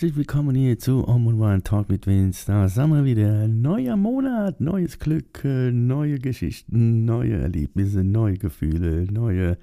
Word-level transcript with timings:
Herzlich 0.00 0.16
willkommen 0.16 0.56
hier 0.56 0.78
zu 0.78 1.06
Om 1.06 1.26
und 1.26 1.38
Wine 1.38 1.62
Talk 1.62 1.90
mit 1.90 2.06
Vince. 2.06 2.46
Da 2.46 2.70
sind 2.70 2.88
wir 2.88 3.04
wieder. 3.04 3.46
Neuer 3.46 3.98
Monat, 3.98 4.58
neues 4.58 4.98
Glück, 4.98 5.44
äh, 5.44 5.70
neue 5.70 6.18
Geschichten, 6.18 7.04
neue 7.04 7.36
Erlebnisse, 7.36 8.02
neue 8.02 8.38
Gefühle, 8.38 9.04
neue, 9.12 9.58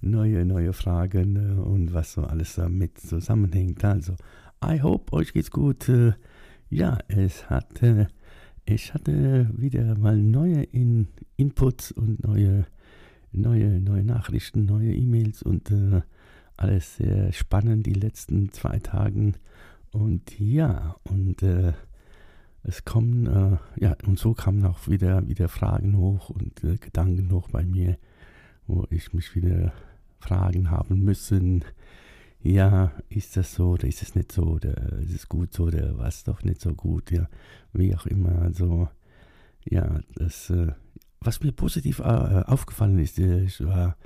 neue, 0.00 0.44
neue 0.44 0.72
Fragen 0.72 1.34
äh, 1.34 1.60
und 1.60 1.92
was 1.92 2.12
so 2.12 2.22
alles 2.22 2.54
damit 2.54 3.00
zusammenhängt. 3.00 3.84
Also, 3.84 4.14
I 4.64 4.80
hope, 4.80 5.12
euch 5.12 5.32
geht's 5.32 5.50
gut. 5.50 5.88
Äh, 5.88 6.12
Ja, 6.70 6.98
es 7.08 7.50
hatte, 7.50 8.06
ich 8.66 8.94
hatte 8.94 9.50
wieder 9.56 9.98
mal 9.98 10.16
neue 10.16 10.62
In 10.62 11.08
Inputs 11.36 11.90
und 11.90 12.22
neue, 12.22 12.64
neue, 13.32 13.80
neue 13.80 14.04
Nachrichten, 14.04 14.66
neue 14.66 14.94
E-Mails 14.94 15.42
und 15.42 15.72
alles 16.56 16.98
sehr 16.98 17.32
spannend 17.32 17.86
die 17.86 17.94
letzten 17.94 18.52
zwei 18.52 18.78
Tagen. 18.78 19.34
Und 19.94 20.40
ja, 20.40 20.96
und 21.04 21.40
äh, 21.44 21.72
es 22.64 22.84
kommen, 22.84 23.26
äh, 23.26 23.58
ja, 23.80 23.96
und 24.04 24.18
so 24.18 24.34
kamen 24.34 24.66
auch 24.66 24.88
wieder, 24.88 25.28
wieder 25.28 25.48
Fragen 25.48 25.96
hoch 25.96 26.30
und 26.30 26.64
äh, 26.64 26.78
Gedanken 26.78 27.30
hoch 27.30 27.48
bei 27.48 27.64
mir, 27.64 27.96
wo 28.66 28.88
ich 28.90 29.12
mich 29.12 29.36
wieder 29.36 29.72
Fragen 30.18 30.72
haben 30.72 31.04
müssen. 31.04 31.64
Ja, 32.42 32.90
ist 33.08 33.36
das 33.36 33.54
so 33.54 33.70
oder 33.70 33.86
ist 33.86 34.02
es 34.02 34.16
nicht 34.16 34.32
so 34.32 34.42
oder 34.42 34.94
ist 34.94 35.14
es 35.14 35.28
gut 35.28 35.52
so 35.52 35.66
oder 35.66 35.96
was 35.96 36.24
doch 36.24 36.42
nicht 36.42 36.60
so 36.60 36.74
gut, 36.74 37.12
ja, 37.12 37.28
wie 37.72 37.94
auch 37.94 38.06
immer. 38.06 38.42
Also, 38.42 38.88
ja, 39.64 40.00
das, 40.16 40.50
äh, 40.50 40.72
was 41.20 41.40
mir 41.40 41.52
positiv 41.52 42.00
äh, 42.00 42.02
aufgefallen 42.02 42.98
ist, 42.98 43.20
äh, 43.20 43.44
ich 43.44 43.64
war 43.64 43.96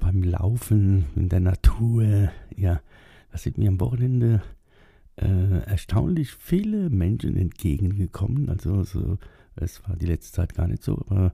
beim 0.00 0.22
Laufen 0.22 1.04
in 1.16 1.28
der 1.28 1.40
Natur, 1.40 2.30
ja, 2.56 2.80
da 3.30 3.36
sind 3.36 3.58
mir 3.58 3.68
am 3.68 3.78
Wochenende 3.78 4.42
äh, 5.20 5.64
erstaunlich 5.66 6.30
viele 6.32 6.90
Menschen 6.90 7.36
entgegengekommen. 7.36 8.48
Also 8.48 8.82
so, 8.84 9.18
es 9.56 9.86
war 9.88 9.96
die 9.96 10.06
letzte 10.06 10.32
Zeit 10.32 10.54
gar 10.54 10.68
nicht 10.68 10.82
so, 10.82 11.04
aber 11.08 11.32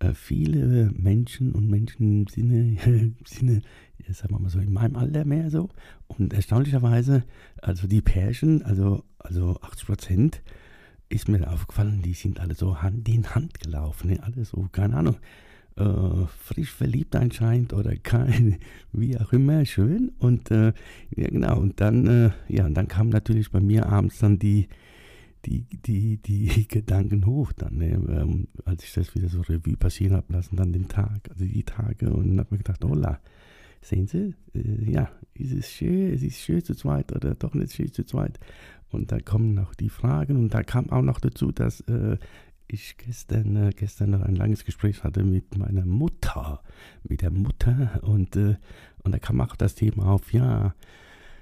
äh, 0.00 0.14
viele 0.14 0.90
Menschen 0.94 1.52
und 1.52 1.68
Menschen 1.68 2.26
Sinne, 2.26 2.76
Sinne, 3.24 3.62
sagen 4.10 4.34
wir 4.34 4.40
mal 4.40 4.50
so, 4.50 4.58
in 4.58 4.72
meinem 4.72 4.96
Alter 4.96 5.24
mehr 5.24 5.50
so. 5.50 5.68
Und 6.08 6.32
erstaunlicherweise, 6.32 7.24
also 7.60 7.86
die 7.86 8.02
Pärchen, 8.02 8.62
also, 8.62 9.04
also 9.18 9.58
80 9.60 9.86
Prozent, 9.86 10.42
ist 11.08 11.28
mir 11.28 11.50
aufgefallen, 11.50 12.02
die 12.02 12.14
sind 12.14 12.40
alle 12.40 12.54
so 12.54 12.80
Hand 12.80 13.08
in 13.08 13.34
Hand 13.34 13.60
gelaufen, 13.60 14.10
ne? 14.10 14.22
alle 14.22 14.44
so, 14.44 14.68
keine 14.72 14.96
Ahnung 14.96 15.16
äh, 15.76 16.26
frisch 16.38 16.70
verliebt 16.70 17.16
anscheinend 17.16 17.72
oder 17.72 17.96
kein, 17.96 18.58
wie 18.92 19.18
auch 19.18 19.32
immer, 19.32 19.64
schön. 19.64 20.12
Und 20.18 20.50
äh, 20.50 20.72
ja, 21.16 21.28
genau, 21.28 21.58
und 21.60 21.80
dann, 21.80 22.06
äh, 22.06 22.30
ja, 22.48 22.66
und 22.66 22.74
dann 22.74 22.88
kamen 22.88 23.10
natürlich 23.10 23.50
bei 23.50 23.60
mir 23.60 23.86
abends 23.86 24.18
dann 24.18 24.38
die, 24.38 24.68
die, 25.44 25.64
die, 25.84 26.18
die 26.18 26.66
Gedanken 26.68 27.26
hoch, 27.26 27.52
dann, 27.52 27.76
ne, 27.76 27.92
ähm, 27.92 28.48
als 28.64 28.84
ich 28.84 28.92
das 28.92 29.14
wieder 29.14 29.28
so 29.28 29.40
Revue 29.40 29.76
passieren 29.76 30.16
habe 30.16 30.32
lassen, 30.32 30.56
dann 30.56 30.72
den 30.72 30.88
Tag, 30.88 31.28
also 31.30 31.44
die 31.44 31.64
Tage, 31.64 32.12
und 32.12 32.38
habe 32.38 32.48
mir 32.50 32.58
gedacht, 32.58 32.84
hola, 32.84 33.20
sehen 33.80 34.06
Sie, 34.06 34.34
äh, 34.54 34.90
ja, 34.90 35.10
ist 35.34 35.52
es 35.52 35.70
schön, 35.70 36.12
es 36.12 36.22
ist 36.22 36.38
schön 36.38 36.62
zu 36.62 36.74
zweit 36.74 37.12
oder 37.12 37.34
doch 37.34 37.54
nicht 37.54 37.72
schön 37.72 37.92
zu 37.92 38.04
zweit. 38.04 38.38
Und 38.90 39.10
da 39.10 39.20
kommen 39.20 39.54
noch 39.54 39.74
die 39.74 39.88
Fragen 39.88 40.36
und 40.36 40.52
da 40.52 40.62
kam 40.62 40.90
auch 40.90 41.02
noch 41.02 41.18
dazu, 41.18 41.50
dass 41.50 41.80
äh, 41.82 42.18
ich 42.72 42.96
gestern, 42.96 43.56
äh, 43.56 43.70
gestern 43.74 44.10
noch 44.10 44.22
ein 44.22 44.36
langes 44.36 44.64
Gespräch 44.64 45.04
hatte 45.04 45.22
mit 45.22 45.56
meiner 45.56 45.84
Mutter, 45.84 46.62
mit 47.04 47.22
der 47.22 47.30
Mutter. 47.30 48.00
Und, 48.02 48.36
äh, 48.36 48.56
und 49.02 49.12
da 49.12 49.18
kam 49.18 49.40
auch 49.40 49.56
das 49.56 49.74
Thema 49.74 50.06
auf, 50.06 50.32
ja, 50.32 50.74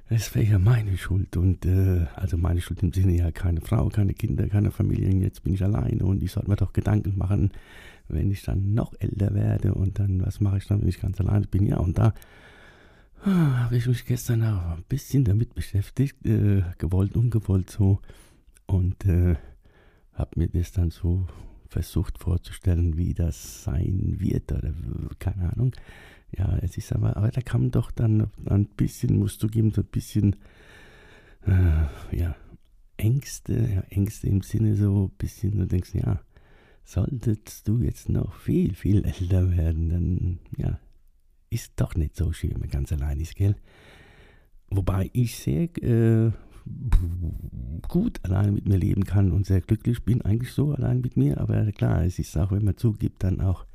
es 0.08 0.34
wäre 0.34 0.44
ja 0.44 0.58
meine 0.58 0.98
Schuld. 0.98 1.36
Und 1.36 1.64
äh, 1.64 2.06
also 2.16 2.36
meine 2.36 2.60
Schuld 2.60 2.82
im 2.82 2.92
Sinne 2.92 3.16
ja 3.16 3.30
keine 3.30 3.60
Frau, 3.60 3.88
keine 3.88 4.14
Kinder, 4.14 4.48
keine 4.48 4.70
Familien, 4.70 5.22
jetzt 5.22 5.44
bin 5.44 5.54
ich 5.54 5.62
alleine 5.62 6.04
und 6.04 6.22
ich 6.22 6.32
sollte 6.32 6.50
mir 6.50 6.56
doch 6.56 6.72
Gedanken 6.72 7.16
machen, 7.16 7.52
wenn 8.08 8.30
ich 8.30 8.42
dann 8.42 8.74
noch 8.74 8.92
älter 8.98 9.32
werde. 9.34 9.74
Und 9.74 9.98
dann, 9.98 10.24
was 10.24 10.40
mache 10.40 10.58
ich 10.58 10.66
dann, 10.66 10.80
wenn 10.82 10.88
ich 10.88 11.00
ganz 11.00 11.20
alleine 11.20 11.46
bin, 11.46 11.66
ja 11.66 11.78
und 11.78 11.98
da 11.98 12.12
ah, 13.24 13.64
habe 13.64 13.76
ich 13.76 13.86
mich 13.86 14.04
gestern 14.04 14.42
auch 14.42 14.76
ein 14.76 14.84
bisschen 14.88 15.24
damit 15.24 15.54
beschäftigt, 15.54 16.26
äh, 16.26 16.62
gewollt, 16.78 17.16
ungewollt 17.16 17.70
so. 17.70 18.00
Und 18.66 19.04
äh, 19.06 19.36
habe 20.20 20.38
mir 20.38 20.48
das 20.48 20.72
dann 20.72 20.90
so 20.90 21.26
versucht 21.66 22.18
vorzustellen, 22.18 22.96
wie 22.96 23.14
das 23.14 23.64
sein 23.64 24.16
wird 24.18 24.52
oder 24.52 24.72
keine 25.18 25.52
Ahnung. 25.52 25.74
Ja, 26.36 26.58
es 26.58 26.76
ist 26.76 26.92
aber, 26.92 27.16
aber 27.16 27.30
da 27.30 27.40
kam 27.40 27.70
doch 27.70 27.90
dann 27.90 28.30
ein 28.46 28.66
bisschen, 28.66 29.18
musst 29.18 29.42
du 29.42 29.48
geben, 29.48 29.72
so 29.72 29.82
ein 29.82 29.88
bisschen, 29.88 30.36
äh, 31.46 32.16
ja, 32.16 32.36
Ängste, 32.96 33.68
ja, 33.74 33.80
Ängste 33.88 34.28
im 34.28 34.42
Sinne 34.42 34.76
so 34.76 35.06
ein 35.06 35.16
bisschen, 35.16 35.58
du 35.58 35.66
denkst, 35.66 35.94
ja, 35.94 36.20
solltest 36.84 37.66
du 37.66 37.78
jetzt 37.80 38.08
noch 38.08 38.34
viel, 38.34 38.74
viel 38.74 39.04
älter 39.20 39.56
werden, 39.56 39.88
dann, 39.88 40.38
ja, 40.56 40.78
ist 41.50 41.72
doch 41.76 41.94
nicht 41.96 42.14
so 42.14 42.32
schön, 42.32 42.52
wenn 42.52 42.60
man 42.60 42.68
ganz 42.68 42.92
allein 42.92 43.18
ist, 43.18 43.34
gell? 43.34 43.56
Wobei 44.68 45.10
ich 45.12 45.36
sehr 45.36 45.68
äh, 45.82 46.30
gut 47.88 48.20
allein 48.22 48.54
mit 48.54 48.68
mir 48.68 48.76
leben 48.76 49.04
kann 49.04 49.32
und 49.32 49.46
sehr 49.46 49.60
glücklich 49.60 50.04
bin, 50.04 50.22
eigentlich 50.22 50.52
so 50.52 50.72
allein 50.72 51.00
mit 51.00 51.16
mir. 51.16 51.40
Aber 51.40 51.70
klar, 51.72 52.04
es 52.04 52.18
ist 52.18 52.36
auch, 52.36 52.52
wenn 52.52 52.64
man 52.64 52.76
zugibt, 52.76 53.24
dann 53.24 53.40
auch 53.40 53.66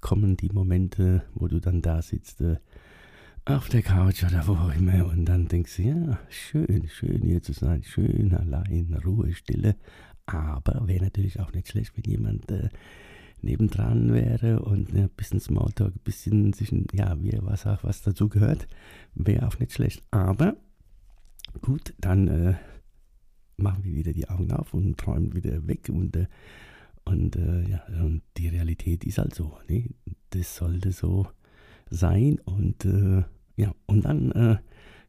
kommen 0.00 0.36
die 0.36 0.50
Momente, 0.50 1.22
wo 1.34 1.48
du 1.48 1.60
dann 1.60 1.82
da 1.82 2.02
sitzt, 2.02 2.40
äh, 2.40 2.56
auf 3.44 3.68
der 3.68 3.82
Couch 3.82 4.24
oder 4.24 4.46
wo 4.46 4.52
auch 4.52 4.74
immer 4.74 5.06
und 5.06 5.24
dann 5.24 5.46
denkst 5.46 5.76
du, 5.76 5.82
ja, 5.82 6.18
schön, 6.28 6.88
schön 6.88 7.22
hier 7.22 7.42
zu 7.42 7.52
sein, 7.52 7.82
schön 7.84 8.34
allein, 8.34 8.96
Ruhe, 9.04 9.32
Stille. 9.32 9.76
Aber 10.26 10.88
wäre 10.88 11.04
natürlich 11.04 11.38
auch 11.38 11.52
nicht 11.52 11.68
schlecht, 11.68 11.92
wenn 11.96 12.10
jemand 12.10 12.50
äh, 12.50 12.68
nebendran 13.42 14.12
wäre 14.12 14.60
und 14.60 14.94
ein 14.94 15.08
bisschen 15.10 15.40
Smalltalk, 15.40 15.94
ein 15.94 16.00
bisschen 16.02 16.52
sich, 16.52 16.72
ja, 16.92 17.16
wie 17.22 17.38
was 17.40 17.66
auch 17.66 17.84
was 17.84 18.02
dazu 18.02 18.28
gehört, 18.28 18.66
wäre 19.14 19.46
auch 19.46 19.58
nicht 19.60 19.72
schlecht. 19.72 20.02
Aber 20.10 20.56
Gut, 21.62 21.94
dann 21.98 22.28
äh, 22.28 22.54
machen 23.56 23.84
wir 23.84 23.94
wieder 23.94 24.12
die 24.12 24.28
Augen 24.28 24.52
auf 24.52 24.74
und 24.74 24.98
träumen 24.98 25.34
wieder 25.34 25.66
weg 25.66 25.88
und, 25.88 26.16
äh, 26.16 26.26
und, 27.04 27.36
äh, 27.36 27.62
ja, 27.68 27.82
und 28.02 28.22
die 28.36 28.48
Realität 28.48 29.04
ist 29.04 29.18
halt 29.18 29.34
so. 29.34 29.58
Ne? 29.68 29.90
Das 30.30 30.56
sollte 30.56 30.92
so 30.92 31.26
sein 31.90 32.38
und 32.44 32.84
äh, 32.84 33.22
ja, 33.56 33.74
und 33.86 34.04
dann 34.04 34.32
äh, 34.32 34.56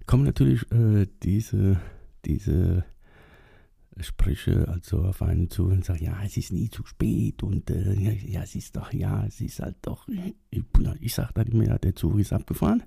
kommen 0.06 0.24
natürlich 0.24 0.72
äh, 0.72 1.08
diese, 1.24 1.80
diese 2.26 2.86
Sprüche 4.00 4.68
also 4.68 5.02
auf 5.04 5.22
einen 5.22 5.50
zu 5.50 5.66
und 5.66 5.84
sagen, 5.84 6.04
ja, 6.04 6.18
es 6.24 6.38
ist 6.38 6.54
nie 6.54 6.70
zu 6.70 6.86
spät 6.86 7.44
und 7.44 7.70
äh, 7.70 7.94
ja, 7.94 8.12
ja, 8.12 8.44
es 8.44 8.56
ist 8.56 8.76
doch, 8.76 8.94
ja, 8.94 9.26
es 9.26 9.42
ist 9.42 9.60
halt 9.60 9.78
doch, 9.82 10.08
ich, 10.52 10.64
ich 11.02 11.14
sage 11.14 11.32
dann 11.34 11.48
immer, 11.48 11.66
ja, 11.66 11.78
der 11.78 11.96
Zug 11.96 12.20
ist 12.20 12.32
abgefahren 12.32 12.84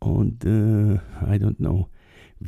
und 0.00 0.44
äh, 0.44 0.94
I 0.94 1.38
don't 1.38 1.56
know 1.56 1.88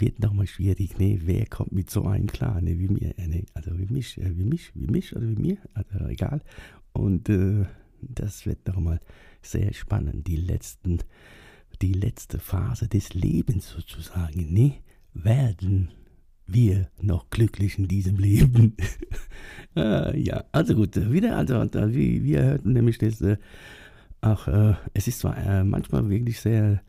wird 0.00 0.20
nochmal 0.20 0.46
schwierig, 0.46 0.98
ne? 0.98 1.20
Wer 1.24 1.46
kommt 1.46 1.72
mit 1.72 1.90
so 1.90 2.04
einem 2.04 2.26
klar, 2.26 2.60
ne? 2.60 2.78
Wie 2.78 2.88
mir, 2.88 3.18
äh, 3.18 3.26
ne? 3.26 3.44
Also 3.54 3.78
wie 3.78 3.86
mich, 3.92 4.18
äh, 4.18 4.36
wie 4.36 4.44
mich, 4.44 4.72
wie 4.74 4.86
mich 4.86 5.14
oder 5.14 5.28
wie 5.28 5.40
mir, 5.40 5.58
also 5.74 6.06
egal. 6.06 6.40
Und 6.92 7.28
äh, 7.28 7.64
das 8.00 8.46
wird 8.46 8.66
nochmal 8.66 9.00
sehr 9.42 9.72
spannend. 9.72 10.26
Die 10.26 10.36
letzten, 10.36 10.98
die 11.82 11.92
letzte 11.92 12.38
Phase 12.38 12.88
des 12.88 13.14
Lebens 13.14 13.70
sozusagen, 13.70 14.52
ne? 14.52 14.74
Werden 15.14 15.90
wir 16.46 16.88
noch 17.00 17.30
glücklich 17.30 17.78
in 17.78 17.88
diesem 17.88 18.16
Leben? 18.16 18.76
äh, 19.76 20.18
ja, 20.20 20.44
also 20.52 20.74
gut, 20.74 20.96
wieder, 21.10 21.36
also 21.36 21.54
wie 21.94 22.22
wir 22.24 22.42
hörten 22.42 22.72
nämlich 22.72 22.98
das, 22.98 23.20
äh, 23.20 23.36
auch, 24.20 24.48
äh, 24.48 24.74
es 24.94 25.06
ist 25.08 25.20
zwar 25.20 25.36
äh, 25.36 25.64
manchmal 25.64 26.08
wirklich 26.08 26.40
sehr 26.40 26.82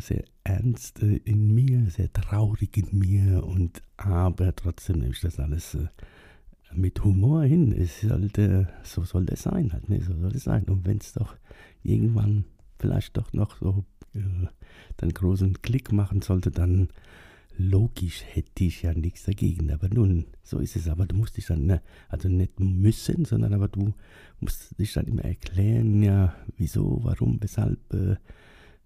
sehr 0.00 0.24
ernst 0.44 1.00
in 1.00 1.54
mir, 1.54 1.90
sehr 1.90 2.12
traurig 2.12 2.76
in 2.76 2.98
mir 2.98 3.44
und 3.44 3.82
aber 3.96 4.54
trotzdem 4.54 4.98
nehme 4.98 5.12
ich 5.12 5.20
das 5.20 5.38
alles 5.38 5.74
äh, 5.74 5.88
mit 6.72 7.02
Humor 7.04 7.44
hin. 7.44 7.72
Es 7.72 8.00
sollte, 8.00 8.68
so 8.82 9.04
soll 9.04 9.26
es 9.30 9.42
sein 9.42 9.72
halt, 9.72 9.88
ne? 9.88 10.00
so 10.00 10.14
soll 10.18 10.34
es 10.34 10.44
sein. 10.44 10.64
Und 10.64 10.86
wenn 10.86 10.98
es 10.98 11.12
doch 11.12 11.36
irgendwann 11.82 12.44
vielleicht 12.78 13.16
doch 13.16 13.32
noch 13.32 13.58
so 13.58 13.84
äh, 14.14 15.12
großen 15.12 15.62
Klick 15.62 15.92
machen 15.92 16.22
sollte, 16.22 16.50
dann 16.50 16.88
logisch 17.58 18.22
hätte 18.24 18.64
ich 18.64 18.82
ja 18.82 18.94
nichts 18.94 19.24
dagegen. 19.24 19.70
Aber 19.72 19.88
nun, 19.88 20.26
so 20.42 20.58
ist 20.60 20.76
es. 20.76 20.88
Aber 20.88 21.06
du 21.06 21.16
musst 21.16 21.36
dich 21.36 21.46
dann, 21.46 21.66
ne, 21.66 21.82
also 22.08 22.28
nicht 22.28 22.60
müssen, 22.60 23.24
sondern 23.24 23.52
aber 23.52 23.68
du 23.68 23.94
musst 24.40 24.78
dich 24.78 24.92
dann 24.92 25.06
immer 25.06 25.24
erklären, 25.24 26.02
ja, 26.02 26.34
wieso, 26.56 27.00
warum, 27.02 27.38
weshalb 27.42 27.92
äh, 27.92 28.16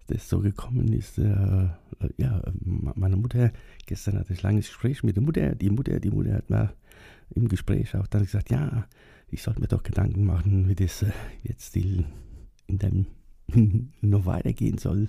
das 0.07 0.29
so 0.29 0.39
gekommen 0.39 0.91
ist. 0.93 1.17
Äh, 1.17 1.67
ja, 2.17 2.41
meine 2.63 3.17
Mutter, 3.17 3.51
gestern 3.85 4.19
hatte 4.19 4.33
ich 4.33 4.39
ein 4.39 4.49
langes 4.51 4.67
Gespräch 4.67 5.03
mit 5.03 5.15
der 5.15 5.23
Mutter. 5.23 5.55
Die 5.55 5.69
Mutter, 5.69 5.99
die 5.99 6.11
Mutter 6.11 6.33
hat 6.33 6.49
mir 6.49 6.73
im 7.31 7.47
Gespräch 7.47 7.95
auch 7.95 8.07
dann 8.07 8.23
gesagt, 8.23 8.49
ja, 8.49 8.85
ich 9.29 9.41
sollte 9.41 9.61
mir 9.61 9.67
doch 9.67 9.83
Gedanken 9.83 10.25
machen, 10.25 10.67
wie 10.67 10.75
das 10.75 11.01
äh, 11.03 11.11
jetzt 11.43 11.75
in 11.75 12.05
deinem 12.67 13.07
noch 14.01 14.25
weitergehen 14.25 14.77
soll 14.77 15.07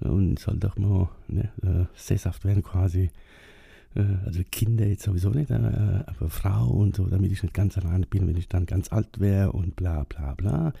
und 0.00 0.38
soll 0.38 0.58
doch 0.58 0.76
mal 0.76 1.08
ne, 1.28 1.50
äh, 1.62 1.86
sesshaft 1.94 2.44
werden 2.44 2.62
quasi. 2.62 3.10
Äh, 3.94 4.04
also 4.24 4.42
Kinder 4.50 4.86
jetzt 4.86 5.02
sowieso 5.02 5.30
nicht, 5.30 5.50
äh, 5.50 5.54
aber 5.54 6.28
Frau 6.28 6.68
und 6.68 6.96
so, 6.96 7.06
damit 7.06 7.32
ich 7.32 7.42
nicht 7.42 7.54
ganz 7.54 7.78
alleine 7.78 8.06
bin, 8.06 8.26
wenn 8.26 8.36
ich 8.36 8.48
dann 8.48 8.66
ganz 8.66 8.92
alt 8.92 9.18
wäre 9.18 9.52
und 9.52 9.76
bla 9.76 10.04
bla 10.04 10.34
bla. 10.34 10.72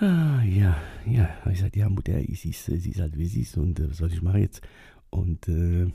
Ah, 0.00 0.42
ja, 0.42 0.76
ja, 1.06 1.28
ich 1.50 1.60
sagte, 1.60 1.78
ja, 1.78 1.88
Mutter, 1.88 2.20
sie 2.20 2.50
ist, 2.50 2.68
ist 2.68 3.00
halt 3.00 3.16
wie 3.16 3.26
sie 3.26 3.42
ist 3.42 3.56
und 3.56 3.80
was 3.88 3.98
soll 3.98 4.12
ich 4.12 4.22
machen 4.22 4.40
jetzt? 4.40 4.60
Und 5.10 5.48
äh, 5.48 5.86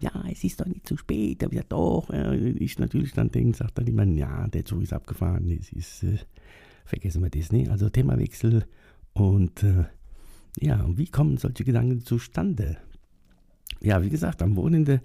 ja, 0.00 0.12
es 0.30 0.44
ist 0.44 0.60
doch 0.60 0.66
nicht 0.66 0.86
zu 0.86 0.96
spät. 0.96 1.42
Aber 1.42 1.54
ja, 1.54 1.62
doch, 1.68 2.10
ich 2.10 2.78
natürlich 2.78 3.12
dann 3.12 3.30
denke, 3.30 3.56
sagt 3.56 3.78
dann 3.78 3.86
jemand, 3.86 4.16
ja, 4.18 4.46
der 4.48 4.64
Zug 4.64 4.82
ist 4.82 4.92
abgefahren, 4.92 5.50
es 5.50 5.72
ist, 5.72 6.04
äh, 6.04 6.18
vergessen 6.84 7.22
wir 7.22 7.30
das 7.30 7.50
nicht. 7.50 7.70
Also 7.70 7.88
Themawechsel 7.88 8.66
und 9.14 9.62
äh, 9.62 9.84
ja, 10.60 10.86
wie 10.96 11.06
kommen 11.06 11.38
solche 11.38 11.64
Gedanken 11.64 12.04
zustande? 12.04 12.76
Ja, 13.80 14.02
wie 14.02 14.10
gesagt, 14.10 14.42
am 14.42 14.56
Wochenende 14.56 15.00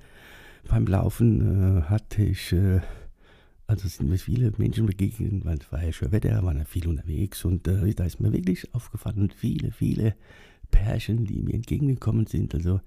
beim 0.67 0.85
Laufen 0.85 1.79
äh, 1.79 1.81
hatte 1.83 2.23
ich, 2.23 2.53
äh, 2.53 2.81
also 3.67 3.87
sind 3.89 4.09
mir 4.09 4.17
viele 4.17 4.53
Menschen 4.57 4.85
begegnet, 4.85 5.43
weil 5.45 5.57
es 5.57 5.71
war 5.71 5.83
ja 5.83 5.91
schön 5.91 6.11
Wetter, 6.13 6.41
waren 6.43 6.57
ja 6.57 6.65
viel 6.65 6.87
unterwegs 6.87 7.43
und 7.43 7.67
äh, 7.67 7.93
da 7.93 8.05
ist 8.05 8.19
mir 8.21 8.31
wirklich 8.31 8.73
aufgefallen, 8.73 9.29
viele, 9.35 9.71
viele 9.71 10.15
Pärchen, 10.71 11.25
die 11.25 11.41
mir 11.41 11.53
entgegengekommen 11.53 12.25
sind. 12.27 12.55
Also 12.55 12.79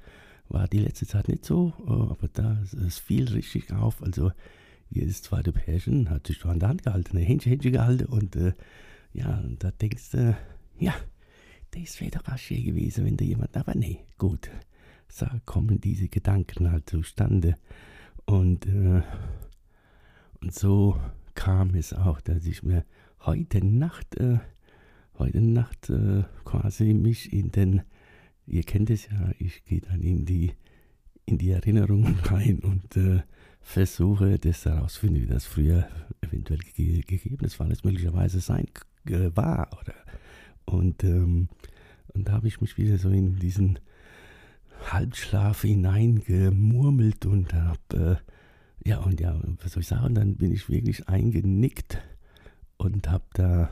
war 0.48 0.66
die 0.68 0.78
letzte 0.78 1.06
Zeit 1.06 1.28
nicht 1.28 1.44
so, 1.44 1.74
äh, 1.86 1.90
aber 1.90 2.28
da 2.32 2.62
es 2.86 2.98
fiel 2.98 3.28
richtig 3.28 3.72
auf. 3.72 4.02
Also 4.02 4.32
jedes 4.88 5.22
zweite 5.22 5.52
Pärchen 5.52 6.08
hat 6.08 6.26
sich 6.26 6.38
schon 6.38 6.52
an 6.52 6.60
der 6.60 6.70
Hand 6.70 6.84
gehalten, 6.84 7.16
ein 7.16 7.24
Händchen, 7.24 7.50
Händchen 7.50 7.72
gehalten 7.72 8.06
und 8.06 8.36
äh, 8.36 8.54
ja, 9.12 9.38
und 9.40 9.62
da 9.62 9.70
denkst 9.70 10.12
du, 10.12 10.36
ja, 10.78 10.94
das 11.72 12.00
wäre 12.00 12.12
doch 12.12 12.32
auch 12.32 12.38
schön 12.38 12.64
gewesen, 12.64 13.04
wenn 13.04 13.16
da 13.16 13.24
jemand, 13.24 13.56
aber 13.56 13.74
nee, 13.74 13.98
gut, 14.18 14.50
so 15.08 15.26
kommen 15.44 15.80
diese 15.80 16.08
Gedanken 16.08 16.72
halt 16.72 16.88
zustande. 16.88 17.56
Und, 18.24 18.66
äh, 18.66 19.02
und 20.42 20.54
so 20.54 20.98
kam 21.34 21.74
es 21.74 21.92
auch, 21.92 22.20
dass 22.20 22.46
ich 22.46 22.62
mir 22.62 22.84
heute 23.20 23.64
Nacht, 23.64 24.16
äh, 24.16 24.38
heute 25.18 25.40
Nacht 25.40 25.90
äh, 25.90 26.24
quasi 26.44 26.94
mich 26.94 27.32
in 27.32 27.50
den, 27.50 27.82
ihr 28.46 28.62
kennt 28.62 28.90
es 28.90 29.06
ja, 29.06 29.32
ich 29.38 29.64
gehe 29.64 29.80
dann 29.80 30.00
in 30.00 30.24
die, 30.24 30.52
in 31.26 31.38
die 31.38 31.50
Erinnerungen 31.50 32.18
rein 32.24 32.60
und 32.60 32.96
äh, 32.96 33.22
versuche 33.60 34.38
das 34.38 34.64
herauszufinden, 34.64 35.22
wie 35.22 35.26
das 35.26 35.44
früher 35.44 35.86
eventuell 36.22 36.60
ge 36.60 37.02
gegeben 37.02 37.44
ist, 37.44 37.60
weil 37.60 37.70
es 37.72 37.84
möglicherweise 37.84 38.40
sein 38.40 38.66
war 39.04 39.68
oder? 39.80 39.94
Und, 40.64 41.04
ähm, 41.04 41.48
und 42.08 42.28
da 42.28 42.32
habe 42.32 42.48
ich 42.48 42.60
mich 42.60 42.78
wieder 42.78 42.98
so 42.98 43.10
in 43.10 43.36
diesen 43.36 43.78
Halbschlaf 44.90 45.62
hineingemurmelt 45.62 47.26
und 47.26 47.52
habe, 47.52 48.18
äh, 48.20 48.30
ja, 48.84 48.98
und 48.98 49.20
ja, 49.20 49.38
was 49.62 49.72
soll 49.72 49.82
ich 49.82 49.88
sagen, 49.88 50.14
dann 50.14 50.36
bin 50.36 50.52
ich 50.52 50.68
wirklich 50.68 51.08
eingenickt 51.08 51.98
und 52.76 53.10
habe 53.10 53.24
da 53.34 53.70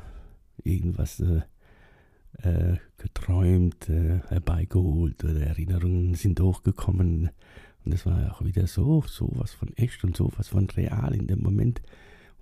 irgendwas 0.65 1.21
äh, 1.21 1.43
äh, 2.43 2.77
geträumt, 2.99 3.89
äh, 3.89 4.21
herbeigeholt 4.29 5.25
oder 5.25 5.41
Erinnerungen 5.41 6.15
sind 6.15 6.41
hochgekommen. 6.41 7.31
Und 7.85 7.95
es 7.95 8.05
war 8.05 8.33
auch 8.33 8.45
wieder 8.45 8.67
so, 8.67 9.03
so 9.07 9.31
was 9.35 9.53
von 9.53 9.75
echt 9.77 10.05
und 10.05 10.17
so 10.17 10.31
was 10.37 10.49
von 10.49 10.69
real 10.71 11.15
in 11.15 11.27
dem 11.27 11.41
Moment. 11.41 11.81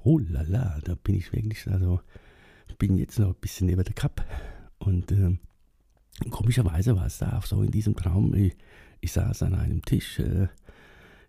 Oh 0.02 0.18
la 0.18 0.42
la, 0.42 0.80
da 0.82 0.94
bin 0.94 1.14
ich 1.14 1.32
wirklich, 1.32 1.66
also 1.68 2.00
bin 2.78 2.96
jetzt 2.96 3.18
noch 3.18 3.28
ein 3.28 3.40
bisschen 3.40 3.66
neben 3.66 3.84
der 3.84 3.94
Cup. 3.94 4.24
Und 4.78 5.12
äh, 5.12 5.36
komischerweise 6.30 6.96
war 6.96 7.06
es 7.06 7.18
da 7.18 7.38
auch 7.38 7.46
so 7.46 7.62
in 7.62 7.70
diesem 7.70 7.96
Traum, 7.96 8.34
ich, 8.34 8.56
ich 9.00 9.12
saß 9.12 9.42
an 9.42 9.54
einem 9.54 9.82
Tisch, 9.82 10.18
äh, 10.18 10.48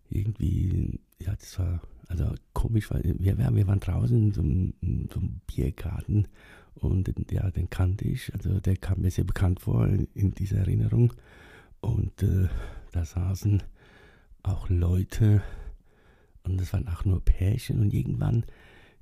irgendwie, 0.10 1.00
ja, 1.20 1.36
das 1.36 1.58
war 1.60 1.82
also 2.08 2.34
komisch, 2.54 2.90
weil 2.90 3.04
wir, 3.20 3.38
wir 3.38 3.68
waren 3.68 3.80
draußen 3.80 4.18
in 4.18 4.34
so, 4.34 4.42
einem, 4.42 4.74
in 4.82 5.10
so 5.12 5.20
einem 5.20 5.42
Biergarten 5.46 6.28
und 6.76 7.12
ja, 7.32 7.50
den 7.52 7.70
kannte 7.70 8.06
ich, 8.06 8.34
also 8.34 8.60
der 8.60 8.78
kam 8.78 9.02
mir 9.02 9.12
sehr 9.12 9.24
bekannt 9.24 9.60
vor 9.60 9.88
in, 9.88 10.08
in 10.14 10.32
dieser 10.32 10.60
Erinnerung. 10.60 11.14
Und 11.82 12.24
äh, 12.24 12.48
da 12.92 13.06
saßen 13.06 13.64
auch 14.44 14.70
Leute 14.70 15.42
und 16.44 16.60
das 16.60 16.74
waren 16.74 16.88
auch 16.88 17.04
nur 17.06 17.24
Pärchen 17.24 17.80
und 17.80 17.94
irgendwann 17.94 18.46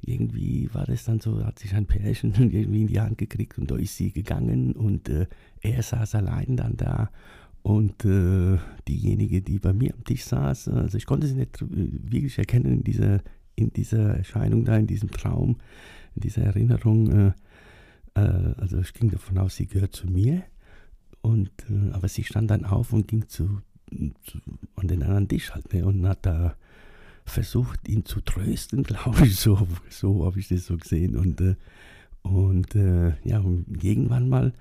irgendwie 0.01 0.69
war 0.73 0.85
das 0.85 1.05
dann 1.05 1.19
so, 1.19 1.43
hat 1.43 1.59
sich 1.59 1.73
ein 1.73 1.85
Pärchen 1.85 2.33
irgendwie 2.51 2.81
in 2.81 2.87
die 2.87 2.99
Hand 2.99 3.17
gekriegt 3.17 3.57
und 3.57 3.71
da 3.71 3.75
ist 3.75 3.97
sie 3.97 4.11
gegangen 4.11 4.73
und 4.73 5.09
äh, 5.09 5.27
er 5.61 5.81
saß 5.81 6.15
allein 6.15 6.57
dann 6.57 6.77
da 6.77 7.11
und 7.65 8.05
äh, 8.05 8.59
diejenige, 8.87 9.41
die 9.41 9.57
bei 9.57 9.73
mir 9.73 9.91
am 9.95 10.03
Tisch 10.03 10.25
saß, 10.25 10.67
also 10.67 10.99
ich 10.99 11.07
konnte 11.07 11.25
sie 11.25 11.33
nicht 11.33 11.63
äh, 11.63 11.65
wirklich 11.67 12.37
erkennen 12.37 12.71
in 12.71 12.83
dieser, 12.83 13.23
in 13.55 13.73
dieser 13.73 14.17
Erscheinung 14.17 14.65
da, 14.65 14.77
in 14.77 14.85
diesem 14.85 15.09
Traum, 15.09 15.57
in 16.13 16.21
dieser 16.21 16.43
Erinnerung. 16.43 17.09
Äh, 17.09 18.21
äh 18.21 18.53
also 18.57 18.79
ich 18.81 18.93
ging 18.93 19.09
davon 19.09 19.39
aus, 19.39 19.55
sie 19.55 19.65
gehört 19.65 19.95
zu 19.95 20.05
mir. 20.05 20.43
Und, 21.23 21.49
äh, 21.71 21.91
aber 21.93 22.07
sie 22.07 22.23
stand 22.23 22.51
dann 22.51 22.65
auf 22.65 22.93
und 22.93 23.07
ging 23.07 23.27
zu, 23.29 23.61
zu 24.21 24.37
an 24.75 24.87
den 24.87 25.01
anderen 25.01 25.27
Tisch 25.27 25.49
halt 25.49 25.73
ne, 25.73 25.87
und 25.87 26.07
hat 26.07 26.23
da 26.23 26.55
versucht, 27.25 27.89
ihn 27.89 28.05
zu 28.05 28.21
trösten, 28.21 28.83
glaube 28.83 29.25
ich. 29.25 29.37
So, 29.37 29.67
so 29.89 30.23
habe 30.23 30.39
ich 30.39 30.49
das 30.49 30.67
so 30.67 30.77
gesehen. 30.77 31.15
Und, 31.15 31.41
äh, 31.41 31.55
und 32.21 32.75
ja, 33.23 33.39
und 33.39 33.83
irgendwann 33.83 34.29
mal 34.29 34.53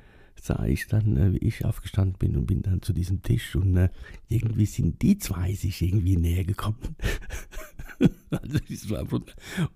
sah 0.44 0.64
ich 0.66 0.86
dann, 0.88 1.16
äh, 1.16 1.32
wie 1.32 1.46
ich 1.46 1.64
aufgestanden 1.64 2.18
bin 2.18 2.36
und 2.36 2.46
bin 2.46 2.62
dann 2.62 2.82
zu 2.82 2.92
diesem 2.92 3.22
Tisch 3.22 3.56
und 3.56 3.76
äh, 3.76 3.88
irgendwie 4.28 4.66
sind 4.66 5.00
die 5.00 5.16
zwei 5.18 5.54
sich 5.54 5.80
irgendwie 5.80 6.16
näher 6.16 6.44
gekommen. 6.44 6.96
also 8.30 8.58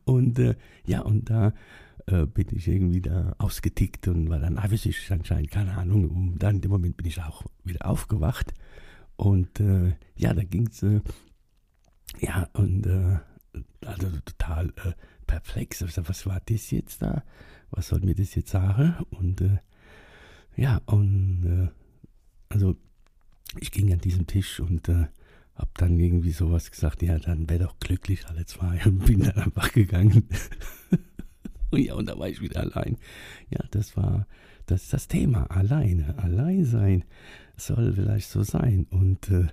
und 0.05 0.39
äh, 0.39 0.57
ja, 0.87 1.01
und 1.01 1.31
da 1.31 1.55
äh, 2.07 2.27
bin 2.27 2.49
ich 2.53 2.69
irgendwie 2.69 3.01
da 3.01 3.35
ausgetickt 3.39 4.09
und 4.09 4.29
war 4.29 4.39
dann 4.41 4.55
nervös 4.55 4.87
anscheinend, 5.11 5.51
keine 5.51 5.77
Ahnung. 5.77 6.09
Und 6.11 6.39
dann 6.43 6.57
in 6.57 6.61
dem 6.61 6.71
Moment 6.71 6.97
bin 6.97 7.07
ich 7.07 7.21
auch 7.23 7.45
wieder 7.65 7.87
aufgewacht. 7.87 8.53
Und 9.17 9.61
äh, 9.61 9.95
ja, 10.17 10.35
da 10.35 10.45
ging 10.45 10.69
es 10.69 10.85
ja, 12.21 12.49
und 12.53 12.87
äh, 12.87 13.19
also 13.87 14.09
total 14.25 14.69
äh, 14.85 14.93
perplex. 15.27 15.83
Was 15.97 16.27
war 16.27 16.41
das 16.47 16.71
jetzt 16.71 17.03
da? 17.03 17.23
Was 17.71 17.89
soll 17.89 18.01
mir 18.01 18.15
das 18.15 18.35
jetzt 18.35 18.51
sagen? 18.51 18.97
Und 19.11 19.41
äh, 19.41 19.59
ja, 20.59 20.81
und 20.87 21.45
äh, 21.45 21.69
also 22.49 22.77
ich 23.61 23.71
ging 23.71 23.93
an 23.93 24.01
diesem 24.01 24.27
Tisch 24.27 24.61
und 24.61 24.89
äh, 24.89 25.07
hab 25.55 25.77
dann 25.79 25.99
irgendwie 25.99 26.31
sowas 26.31 26.71
gesagt, 26.71 27.03
ja, 27.03 27.19
dann 27.19 27.49
wäre 27.49 27.65
doch 27.65 27.79
glücklich 27.81 28.27
alle 28.27 28.45
zwei 28.47 28.81
und 28.85 29.07
bin 29.07 29.21
dann 29.21 29.37
einfach 29.37 29.73
gegangen. 29.73 30.29
und 31.71 31.81
ja, 31.81 31.95
und 31.95 32.09
da 32.09 32.19
war 32.19 32.29
ich 32.29 32.41
wieder 32.41 32.61
allein. 32.61 32.99
Ja, 33.51 33.65
das 33.71 33.97
war, 33.97 34.27
das 34.67 34.85
ist 34.85 34.93
das 34.93 35.09
Thema, 35.09 35.51
alleine, 35.51 36.19
allein 36.19 36.65
sein 36.65 37.05
soll 37.57 37.93
vielleicht 37.93 38.29
so 38.29 38.43
sein. 38.43 38.87
Und 38.91 39.31
äh, 39.31 39.49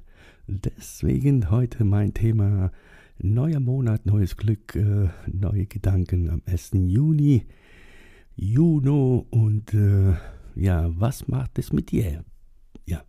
Deswegen 0.48 1.50
heute 1.50 1.84
mein 1.84 2.14
Thema 2.14 2.72
neuer 3.18 3.60
Monat, 3.60 4.06
neues 4.06 4.38
Glück, 4.38 4.76
äh, 4.76 5.10
neue 5.26 5.66
Gedanken 5.66 6.30
am 6.30 6.44
1. 6.46 6.72
Juni, 6.74 7.48
Juno 8.36 9.26
und 9.32 9.74
äh, 9.74 10.14
ja, 10.56 10.90
was 11.00 11.28
macht 11.28 11.58
es 11.60 11.72
mit 11.72 11.92
dir? 11.92 12.24
Ja, 12.86 13.04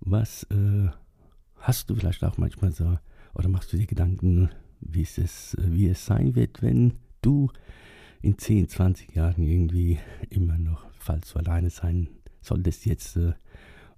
was 0.00 0.44
äh, 0.44 0.88
hast 1.56 1.90
du 1.90 1.94
vielleicht 1.94 2.24
auch 2.24 2.38
manchmal 2.38 2.72
so 2.72 2.98
oder 3.34 3.48
machst 3.48 3.72
du 3.72 3.76
dir 3.76 3.86
Gedanken, 3.86 4.50
wie 4.80 5.02
es, 5.02 5.56
wie 5.58 5.88
es 5.88 6.04
sein 6.04 6.34
wird, 6.34 6.62
wenn 6.62 6.94
du 7.22 7.50
in 8.22 8.38
10, 8.38 8.68
20 8.68 9.14
Jahren 9.14 9.42
irgendwie 9.42 9.98
immer 10.30 10.58
noch, 10.58 10.86
falls 10.98 11.32
du 11.32 11.38
alleine 11.38 11.70
sein 11.70 12.08
solltest 12.40 12.86
jetzt 12.86 13.16
äh, 13.16 13.32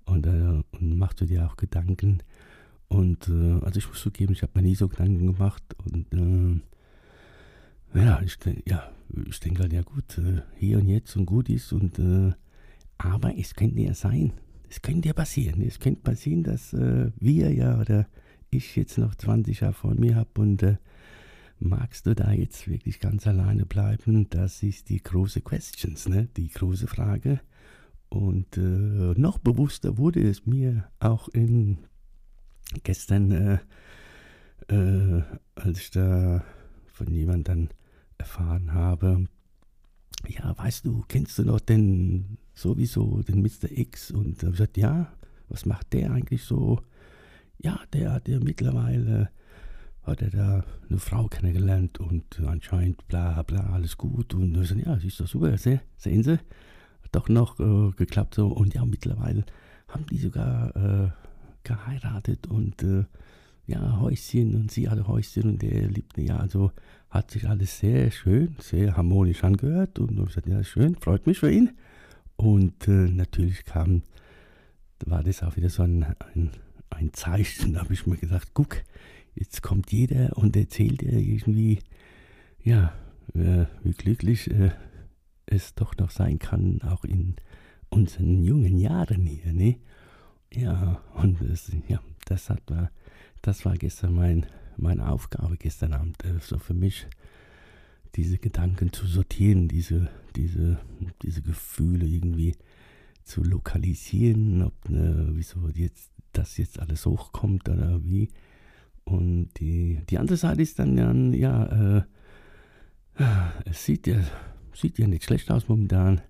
und, 0.04 0.26
äh, 0.26 0.62
und 0.73 0.97
machst 0.99 1.20
du 1.20 1.26
dir 1.26 1.47
auch 1.47 1.56
Gedanken, 1.56 2.23
und 2.90 3.28
äh, 3.28 3.64
also 3.64 3.78
ich 3.78 3.87
muss 3.88 4.02
zugeben, 4.02 4.32
ich 4.32 4.42
habe 4.42 4.52
mir 4.56 4.62
nie 4.62 4.75
so 4.75 4.88
Gedanken 4.88 5.32
gemacht. 5.32 5.62
Und 5.85 6.12
äh, 7.94 7.99
ja, 8.04 8.20
ich, 8.20 8.37
ja, 8.66 8.90
ich 9.28 9.38
denke 9.38 9.62
halt, 9.62 9.73
ja 9.73 9.82
gut, 9.82 10.18
äh, 10.18 10.42
hier 10.56 10.78
und 10.78 10.88
jetzt 10.88 11.16
und 11.16 11.25
gut 11.25 11.49
ist. 11.49 11.73
Und, 11.73 11.99
aber 13.02 13.37
es 13.38 13.54
könnte 13.54 13.80
ja 13.80 13.95
sein, 13.95 14.33
es 14.69 14.83
könnte 14.83 15.09
ja 15.09 15.14
passieren. 15.14 15.62
Es 15.62 15.80
könnte 15.80 16.02
passieren, 16.02 16.42
dass 16.42 16.73
äh, 16.73 17.11
wir 17.19 17.52
ja 17.52 17.80
oder 17.80 18.07
ich 18.50 18.76
jetzt 18.76 18.99
noch 18.99 19.14
20 19.14 19.61
Jahre 19.61 19.73
vor 19.73 19.95
mir 19.95 20.16
habe 20.16 20.40
und 20.40 20.62
äh, 20.62 20.76
magst 21.59 22.07
du 22.07 22.14
da 22.14 22.30
jetzt 22.33 22.69
wirklich 22.69 23.00
ganz 23.00 23.26
alleine 23.26 23.66
bleiben? 23.66 24.28
Das 24.28 24.62
ist 24.62 24.88
die 24.88 25.02
große 25.02 25.40
Questions, 25.40 26.09
ne? 26.09 26.28
die 26.37 26.49
große 26.49 26.87
Frage. 26.87 27.40
Und 28.09 28.57
äh, 28.57 28.61
noch 28.61 29.38
bewusster 29.38 29.97
wurde 29.97 30.21
es 30.28 30.47
mir 30.47 30.88
auch 30.99 31.28
in 31.28 31.78
gestern, 32.83 33.30
äh, 33.30 33.59
äh, 34.69 35.23
als 35.54 35.80
ich 35.80 35.90
da 35.90 36.45
von 36.87 37.12
jemandem 37.12 37.69
erfahren 38.19 38.75
habe, 38.75 39.26
ja, 40.28 40.57
weißt 40.57 40.87
du, 40.87 41.04
kennst 41.09 41.38
du 41.38 41.45
noch 41.45 41.61
den 41.61 42.37
sowieso, 42.61 43.23
den 43.23 43.43
Mr. 43.43 43.71
X? 43.71 44.11
Und 44.11 44.43
er 44.43 44.50
gesagt, 44.50 44.76
ja, 44.76 45.12
was 45.49 45.67
macht 45.67 45.93
der 45.93 46.12
eigentlich 46.12 46.45
so? 46.45 46.81
Ja, 47.59 47.81
der 47.93 48.12
hat 48.12 48.29
ja 48.29 48.40
mittlerweile, 48.40 49.31
hat 50.02 50.23
er 50.23 50.31
da 50.31 50.64
eine 50.88 50.99
Frau 50.99 51.26
kennengelernt 51.26 52.00
und 52.00 52.40
anscheinend 52.47 53.07
bla 53.09 53.43
bla, 53.43 53.71
alles 53.73 53.99
gut. 53.99 54.35
Und 54.35 54.57
er 54.57 54.64
sagt, 54.64 54.81
ja, 54.81 54.95
das 54.95 55.05
ist 55.05 55.21
doch 55.21 55.26
super, 55.26 55.57
sehen 55.59 55.81
Sie, 55.99 56.33
hat 56.33 57.11
doch 57.12 57.29
noch 57.29 57.59
äh, 57.61 57.90
geklappt 57.97 58.35
so. 58.35 58.49
Und 58.49 58.75
ja, 58.75 58.85
mittlerweile 58.85 59.45
haben 59.88 60.07
die 60.07 60.19
sogar 60.19 60.75
äh, 60.76 61.11
geheiratet 61.64 62.47
und 62.47 62.83
äh, 62.83 63.05
ja, 63.67 64.00
Häuschen 64.00 64.55
und 64.55 64.71
sie 64.71 64.88
hatte 64.88 65.07
Häuschen 65.07 65.45
und 65.45 65.62
der 65.62 65.88
liebte, 65.88 66.23
ja, 66.23 66.38
also 66.38 66.73
hat 67.09 67.31
sich 67.31 67.49
alles 67.49 67.79
sehr 67.79 68.11
schön, 68.11 68.57
sehr 68.59 68.97
harmonisch 68.97 69.45
angehört 69.45 69.99
und 69.99 70.19
ich 70.19 70.26
gesagt, 70.26 70.49
ja, 70.49 70.62
schön, 70.64 70.97
freut 70.97 71.26
mich 71.26 71.38
für 71.38 71.50
ihn. 71.50 71.71
Und 72.40 72.88
äh, 72.88 73.11
natürlich 73.11 73.66
kam, 73.66 74.00
war 75.04 75.23
das 75.23 75.42
auch 75.42 75.56
wieder 75.56 75.68
so 75.68 75.82
ein, 75.82 76.06
ein, 76.35 76.50
ein 76.88 77.12
Zeichen, 77.12 77.75
da 77.75 77.80
habe 77.80 77.92
ich 77.92 78.06
mir 78.06 78.16
gedacht, 78.16 78.52
guck, 78.54 78.78
jetzt 79.35 79.61
kommt 79.62 79.92
jeder 79.92 80.38
und 80.38 80.56
erzählt 80.56 81.02
dir 81.02 81.12
irgendwie, 81.12 81.80
ja, 82.64 82.94
äh, 83.35 83.66
wie 83.85 83.92
glücklich 83.92 84.50
äh, 84.50 84.70
es 85.44 85.75
doch 85.75 85.94
noch 85.99 86.11
sein 86.11 86.38
kann, 86.38 86.80
auch 86.80 87.04
in 87.04 87.37
unseren 87.90 88.42
jungen 88.42 88.78
Jahren 88.78 89.26
hier, 89.26 89.52
ne? 89.52 89.76
Ja, 90.50 91.02
und 91.16 91.42
das, 91.47 91.70
ja, 91.88 92.00
das 92.25 92.49
hat 92.49 92.62
war, 92.70 92.90
das 93.42 93.66
war 93.66 93.76
gestern 93.76 94.14
mein, 94.14 94.47
meine 94.78 95.11
Aufgabe 95.11 95.59
gestern 95.59 95.92
Abend, 95.92 96.25
äh, 96.25 96.38
so 96.40 96.59
für 96.59 96.73
mich 96.73 97.06
diese 98.17 98.38
Gedanken 98.38 98.93
zu 98.93 99.07
sortieren, 99.07 99.69
diese, 99.69 100.09
diese, 100.37 100.79
diese 101.23 101.43
Gefühle 101.43 102.07
irgendwie 102.07 102.55
zu 103.25 103.43
lokalisieren, 103.43 104.62
ob 104.62 104.88
ne, 104.88 105.31
wieso 105.33 105.69
jetzt 105.69 106.11
das 106.33 106.57
jetzt 106.57 106.79
alles 106.79 107.07
hochkommt 107.07 107.69
oder 107.69 108.02
wie. 108.05 108.29
Und 109.05 109.50
die, 109.59 110.00
die 110.09 110.19
andere 110.19 110.37
Seite 110.37 110.62
ist 110.62 110.79
dann 110.79 110.97
ja, 110.97 111.12
ja 111.37 111.99
äh, 111.99 112.02
es 113.64 113.85
sieht 113.85 114.07
ja, 114.07 114.21
sieht 114.75 114.99
ja 114.99 115.07
nicht 115.07 115.25
schlecht 115.25 115.50
aus 115.50 115.69
momentan, 115.69 116.21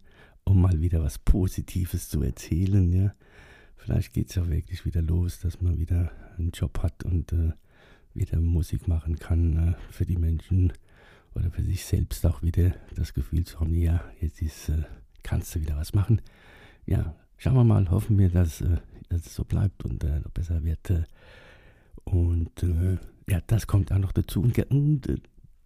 um 0.45 0.61
mal 0.61 0.81
wieder 0.81 1.03
was 1.03 1.19
Positives 1.19 2.09
zu 2.09 2.23
erzählen, 2.23 2.93
ja. 2.93 3.15
Vielleicht 3.77 4.13
geht 4.13 4.29
es 4.29 4.35
ja 4.35 4.47
wirklich 4.47 4.85
wieder 4.85 5.01
los, 5.01 5.41
dass 5.41 5.63
man 5.63 5.79
wieder 5.79 6.13
einen 6.37 6.51
Job 6.51 6.81
hat 6.83 7.03
und 7.05 7.33
äh, 7.33 7.53
wieder 8.13 8.39
Musik 8.39 8.89
machen 8.89 9.19
kann 9.19 9.57
äh, 9.57 9.93
für 9.93 10.05
die 10.05 10.19
Menschen 10.19 10.73
oder 11.35 11.51
für 11.51 11.63
sich 11.63 11.85
selbst 11.85 12.25
auch 12.27 12.43
wieder 12.43 12.75
das 12.95 13.15
Gefühl 13.15 13.45
zu 13.45 13.61
haben, 13.61 13.75
ja, 13.75 14.03
jetzt 14.21 14.43
ist, 14.43 14.69
äh, 14.69 14.83
kannst 15.23 15.55
du 15.55 15.61
wieder 15.61 15.77
was 15.77 15.95
machen. 15.95 16.21
Ja, 16.87 17.15
schauen 17.37 17.55
wir 17.55 17.65
mal, 17.65 17.91
hoffen 17.91 18.19
wir, 18.19 18.31
dass, 18.31 18.61
äh, 18.61 18.79
dass 19.09 19.27
es 19.27 19.35
so 19.35 19.45
bleibt 19.45 19.85
und 19.85 20.03
äh, 20.05 20.21
noch 20.21 20.31
besser 20.31 20.65
wird. 20.65 20.91
Äh, 20.91 21.05
und 22.05 22.63
äh, 22.63 22.99
ja, 23.29 23.41
das 23.47 23.67
kommt 23.67 23.93
auch 23.93 23.99
noch 23.99 24.13
dazu. 24.13 24.41
Und, 24.43 24.59
und 24.71 25.21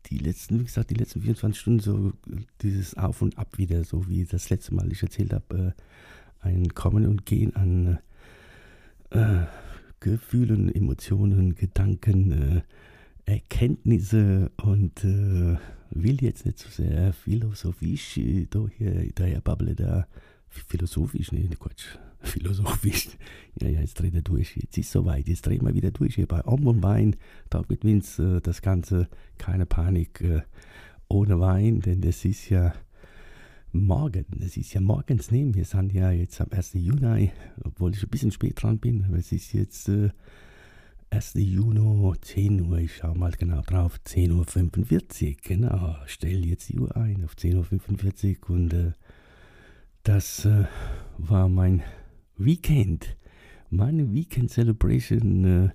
die 0.07 0.19
letzten, 0.19 0.61
wie 0.61 0.65
gesagt, 0.65 0.91
die 0.91 0.95
letzten 0.95 1.23
24 1.23 1.61
Stunden 1.61 1.81
so 1.81 2.13
dieses 2.61 2.97
Auf 2.97 3.23
und 3.23 3.39
Ab 3.39 3.57
wieder, 3.57 3.85
so 3.85 4.09
wie 4.09 4.25
das 4.25 4.51
letzte 4.51 4.75
Mal 4.75 4.93
ich 4.93 5.03
erzählt 5.03 5.33
habe, 5.33 5.75
ein 6.41 6.69
Kommen 6.75 7.07
und 7.07 7.25
Gehen 7.25 7.57
an 7.57 7.99
äh, 9.11 9.47
Gefühlen, 10.01 10.75
Emotionen, 10.75 11.55
Gedanken, 11.55 12.33
äh, 12.33 12.63
Erkenntnisse 13.27 14.51
und 14.63 15.05
äh, 15.05 15.57
will 15.91 16.23
jetzt 16.23 16.47
nicht 16.47 16.59
so 16.59 16.69
sehr 16.69 17.13
philosophisch 17.13 18.19
äh, 18.19 18.47
da 18.51 18.67
hier 18.77 19.11
daher 19.15 19.41
babble 19.41 19.75
da. 19.75 20.07
Philosophisch, 20.49 21.33
nee, 21.33 21.49
Quatsch. 21.59 21.99
Philosophisch. 22.21 23.09
Ja, 23.61 23.69
ja, 23.69 23.81
jetzt 23.81 24.01
dreht 24.01 24.15
er 24.15 24.23
durch. 24.23 24.57
Jetzt 24.57 24.79
ist 24.79 24.93
soweit. 24.93 25.29
Jetzt 25.29 25.47
drehen 25.47 25.65
wir 25.65 25.75
wieder 25.75 25.91
durch 25.91 26.15
hier 26.15 26.27
bei 26.27 26.45
Om 26.45 26.67
und 26.67 26.83
Wein. 26.83 27.17
Tag 27.51 27.69
mit 27.69 27.85
Vince, 27.85 28.37
äh, 28.37 28.41
das 28.41 28.63
Ganze. 28.63 29.09
Keine 29.37 29.67
Panik. 29.67 30.21
Äh, 30.21 30.43
ohne 31.09 31.39
Wein, 31.41 31.81
denn 31.81 32.01
das 32.01 32.25
ist 32.25 32.49
ja 32.51 32.73
morgen. 33.73 34.25
Es 34.41 34.57
ist 34.57 34.73
ja 34.75 34.81
morgens, 34.81 35.31
ne? 35.31 35.55
Wir 35.55 35.65
sind 35.65 35.93
ja 35.93 36.11
jetzt 36.11 36.41
am 36.41 36.49
1. 36.51 36.75
Juni, 36.75 37.31
obwohl 37.63 37.93
ich 37.93 38.03
ein 38.03 38.09
bisschen 38.09 38.31
spät 38.31 38.63
dran 38.63 38.79
bin, 38.79 39.05
aber 39.05 39.19
es 39.19 39.33
ist 39.33 39.53
jetzt 39.53 39.89
äh, 39.89 40.11
1. 41.15 41.35
Juni, 41.35 42.13
10 42.21 42.61
Uhr, 42.63 42.79
ich 42.79 42.97
schau 42.97 43.15
mal 43.15 43.31
genau 43.31 43.61
drauf, 43.63 44.01
10.45 44.05 45.29
Uhr, 45.29 45.37
genau. 45.45 45.97
Stell 46.07 46.45
jetzt 46.45 46.71
die 46.71 46.81
Uhr 46.81 46.97
ein 46.97 47.25
auf 47.25 47.35
10.45 47.35 48.43
Uhr 48.43 48.51
und 48.51 48.73
äh, 48.75 48.93
das 50.03 50.45
äh, 50.45 50.65
war 51.17 51.49
mein 51.49 51.85
Weekend. 52.37 53.17
Meine 53.71 54.13
Weekend 54.13 54.51
Celebration 54.51 55.45
äh, 55.45 55.71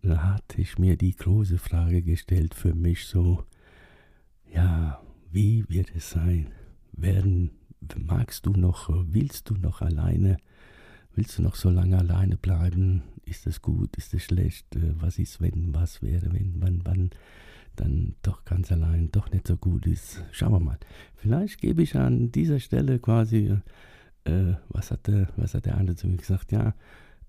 da 0.00 0.22
hatte 0.22 0.62
ich 0.62 0.78
mir 0.78 0.96
die 0.96 1.14
große 1.14 1.58
Frage 1.58 2.00
gestellt 2.00 2.54
für 2.54 2.74
mich 2.74 3.04
so, 3.04 3.44
ja, 4.50 4.98
wie 5.30 5.68
wird 5.68 5.94
es 5.94 6.08
sein? 6.08 6.48
werden, 6.96 7.50
magst 7.96 8.46
du 8.46 8.52
noch, 8.52 8.88
willst 9.08 9.50
du 9.50 9.54
noch 9.56 9.82
alleine, 9.82 10.38
willst 11.14 11.38
du 11.38 11.42
noch 11.42 11.54
so 11.54 11.70
lange 11.70 11.98
alleine 11.98 12.36
bleiben? 12.36 13.02
Ist 13.24 13.46
das 13.46 13.62
gut, 13.62 13.96
ist 13.96 14.12
das 14.12 14.22
schlecht? 14.22 14.74
Äh, 14.76 14.94
was 15.00 15.18
ist, 15.18 15.40
wenn, 15.40 15.74
was 15.74 16.02
wäre, 16.02 16.32
wenn, 16.32 16.54
wann, 16.58 16.80
wann 16.84 17.10
dann 17.76 18.14
doch 18.22 18.44
ganz 18.44 18.70
allein 18.70 19.10
doch 19.10 19.30
nicht 19.30 19.46
so 19.46 19.56
gut 19.56 19.86
ist? 19.86 20.22
Schauen 20.32 20.52
wir 20.52 20.60
mal. 20.60 20.78
Vielleicht 21.16 21.60
gebe 21.60 21.82
ich 21.82 21.96
an 21.96 22.30
dieser 22.30 22.60
Stelle 22.60 22.98
quasi, 22.98 23.56
äh, 24.24 24.54
was, 24.68 24.90
hat 24.90 25.06
der, 25.06 25.28
was 25.36 25.54
hat 25.54 25.66
der 25.66 25.76
andere 25.76 25.96
zu 25.96 26.06
mir 26.06 26.16
gesagt? 26.16 26.52
Ja, 26.52 26.74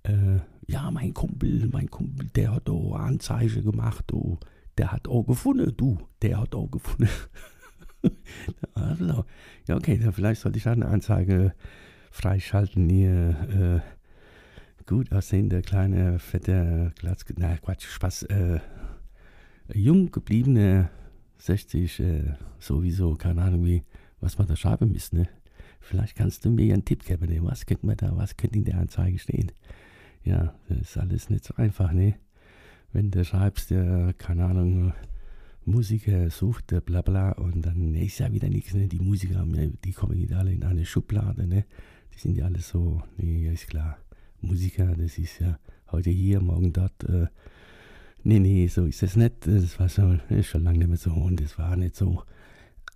äh, 0.03 0.39
ja, 0.67 0.91
mein 0.91 1.13
Kumpel, 1.13 1.67
mein 1.71 1.89
Kumpel, 1.89 2.27
der 2.35 2.53
hat 2.53 2.69
auch 2.69 2.95
Anzeige 2.95 3.61
gemacht, 3.61 4.11
oh, 4.13 4.39
der 4.77 4.91
hat 4.91 5.07
auch 5.07 5.23
gefunden, 5.23 5.73
du, 5.75 5.99
der 6.21 6.41
hat 6.41 6.53
auch 6.53 6.69
gefunden. 6.69 7.09
also, 8.73 9.25
ja, 9.67 9.75
okay, 9.75 9.99
vielleicht 10.11 10.41
sollte 10.41 10.57
ich 10.57 10.67
eine 10.67 10.85
Anzeige 10.87 11.53
freischalten. 12.15 12.89
Hier, 12.89 13.83
äh, 13.85 14.83
gut 14.85 15.11
aussehende, 15.11 15.61
kleine, 15.61 16.17
fette, 16.19 16.93
Glatz, 16.97 17.25
na 17.35 17.57
Quatsch, 17.57 17.85
Spaß, 17.85 18.23
äh, 18.23 18.59
jung 19.73 20.11
gebliebene 20.11 20.89
60, 21.37 21.99
äh, 21.99 22.33
sowieso, 22.59 23.15
keine 23.15 23.41
Ahnung, 23.41 23.65
wie, 23.65 23.83
was 24.21 24.37
man 24.37 24.47
da 24.47 24.55
schreiben 24.55 24.91
müsste, 24.91 25.17
ne? 25.17 25.27
Vielleicht 25.81 26.15
kannst 26.15 26.45
du 26.45 26.49
mir 26.49 26.73
einen 26.73 26.85
Tipp 26.85 27.05
geben, 27.05 27.29
ne? 27.29 27.43
was 27.43 27.65
könnte 27.65 27.85
man 27.85 27.97
da, 27.97 28.15
was 28.15 28.37
könnte 28.37 28.57
in 28.57 28.65
der 28.65 28.79
Anzeige 28.79 29.19
stehen? 29.19 29.51
Ja, 30.23 30.55
das 30.67 30.79
ist 30.79 30.97
alles 30.97 31.29
nicht 31.29 31.43
so 31.43 31.53
einfach, 31.55 31.91
ne? 31.91 32.15
Wenn 32.91 33.11
du 33.11 33.23
schreibst, 33.25 33.71
ja, 33.71 34.13
keine 34.13 34.45
Ahnung, 34.45 34.93
Musiker 35.65 36.29
sucht, 36.29 36.73
bla 36.85 37.01
bla, 37.01 37.31
und 37.31 37.63
dann 37.65 37.93
ist 37.95 38.19
ja 38.19 38.31
wieder 38.31 38.49
nichts. 38.49 38.73
Ne? 38.73 38.87
Die 38.87 38.99
Musiker, 38.99 39.43
die 39.83 39.91
kommen 39.91 40.17
nicht 40.17 40.33
alle 40.33 40.53
in 40.53 40.63
eine 40.63 40.85
Schublade. 40.85 41.47
Ne? 41.47 41.65
Die 42.15 42.19
sind 42.19 42.37
ja 42.37 42.45
alle 42.45 42.59
so, 42.59 43.03
nee, 43.17 43.51
ist 43.51 43.67
klar. 43.67 43.97
Musiker, 44.41 44.95
das 44.95 45.17
ist 45.17 45.39
ja 45.39 45.59
heute 45.91 46.09
hier, 46.09 46.39
morgen 46.39 46.73
dort. 46.73 47.03
Äh, 47.03 47.27
nee, 48.23 48.39
nee, 48.39 48.67
so 48.67 48.85
ist 48.85 49.03
es 49.03 49.15
nicht. 49.15 49.45
Das 49.45 49.79
war 49.79 49.89
schon, 49.89 50.21
ist 50.29 50.47
schon 50.47 50.63
lange 50.63 50.79
nicht 50.79 50.87
mehr 50.87 50.97
so 50.97 51.11
und 51.11 51.41
es 51.41 51.57
war 51.57 51.75
nicht 51.75 51.95
so. 51.95 52.23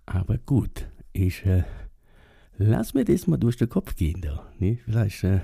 Aber 0.06 0.38
gut, 0.38 0.88
ich 1.12 1.44
äh, 1.46 1.64
lass 2.56 2.94
mir 2.94 3.04
das 3.04 3.26
mal 3.26 3.36
durch 3.36 3.56
den 3.56 3.68
Kopf 3.68 3.94
gehen 3.96 4.20
da. 4.20 4.50
Ne? 4.58 4.78
Vielleicht, 4.84 5.24
äh, 5.24 5.40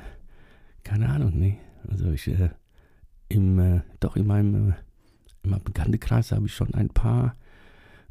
keine 0.83 1.09
Ahnung, 1.09 1.39
ne? 1.39 1.59
Also 1.89 2.11
ich, 2.11 2.29
äh, 2.29 2.51
im, 3.29 3.59
äh, 3.59 3.81
doch 4.01 4.17
in 4.17 4.27
meinem 4.27 4.71
äh, 4.71 4.75
in 5.47 5.51
meinem 5.51 5.65
Bekanntenkreis 5.65 6.33
habe 6.33 6.47
ich 6.47 6.55
schon 6.55 6.75
ein 6.75 6.89
paar, 6.89 7.37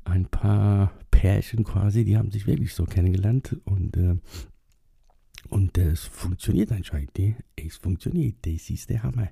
ein 0.06 0.26
paar 0.26 0.94
Pärchen 1.12 1.64
quasi, 1.64 2.06
die 2.06 2.18
haben 2.18 2.32
sich 2.32 2.48
wirklich 2.48 2.74
so 2.74 2.86
kennengelernt 2.86 3.58
und, 3.66 3.98
äh, 3.98 4.16
und 5.50 5.78
es 5.78 6.04
funktioniert 6.04 6.72
anscheinend. 6.72 7.18
Ne? 7.18 7.36
Es 7.56 7.78
funktioniert, 7.78 8.38
das 8.42 8.70
ist 8.70 8.90
der 8.90 9.04
Hammer. 9.04 9.30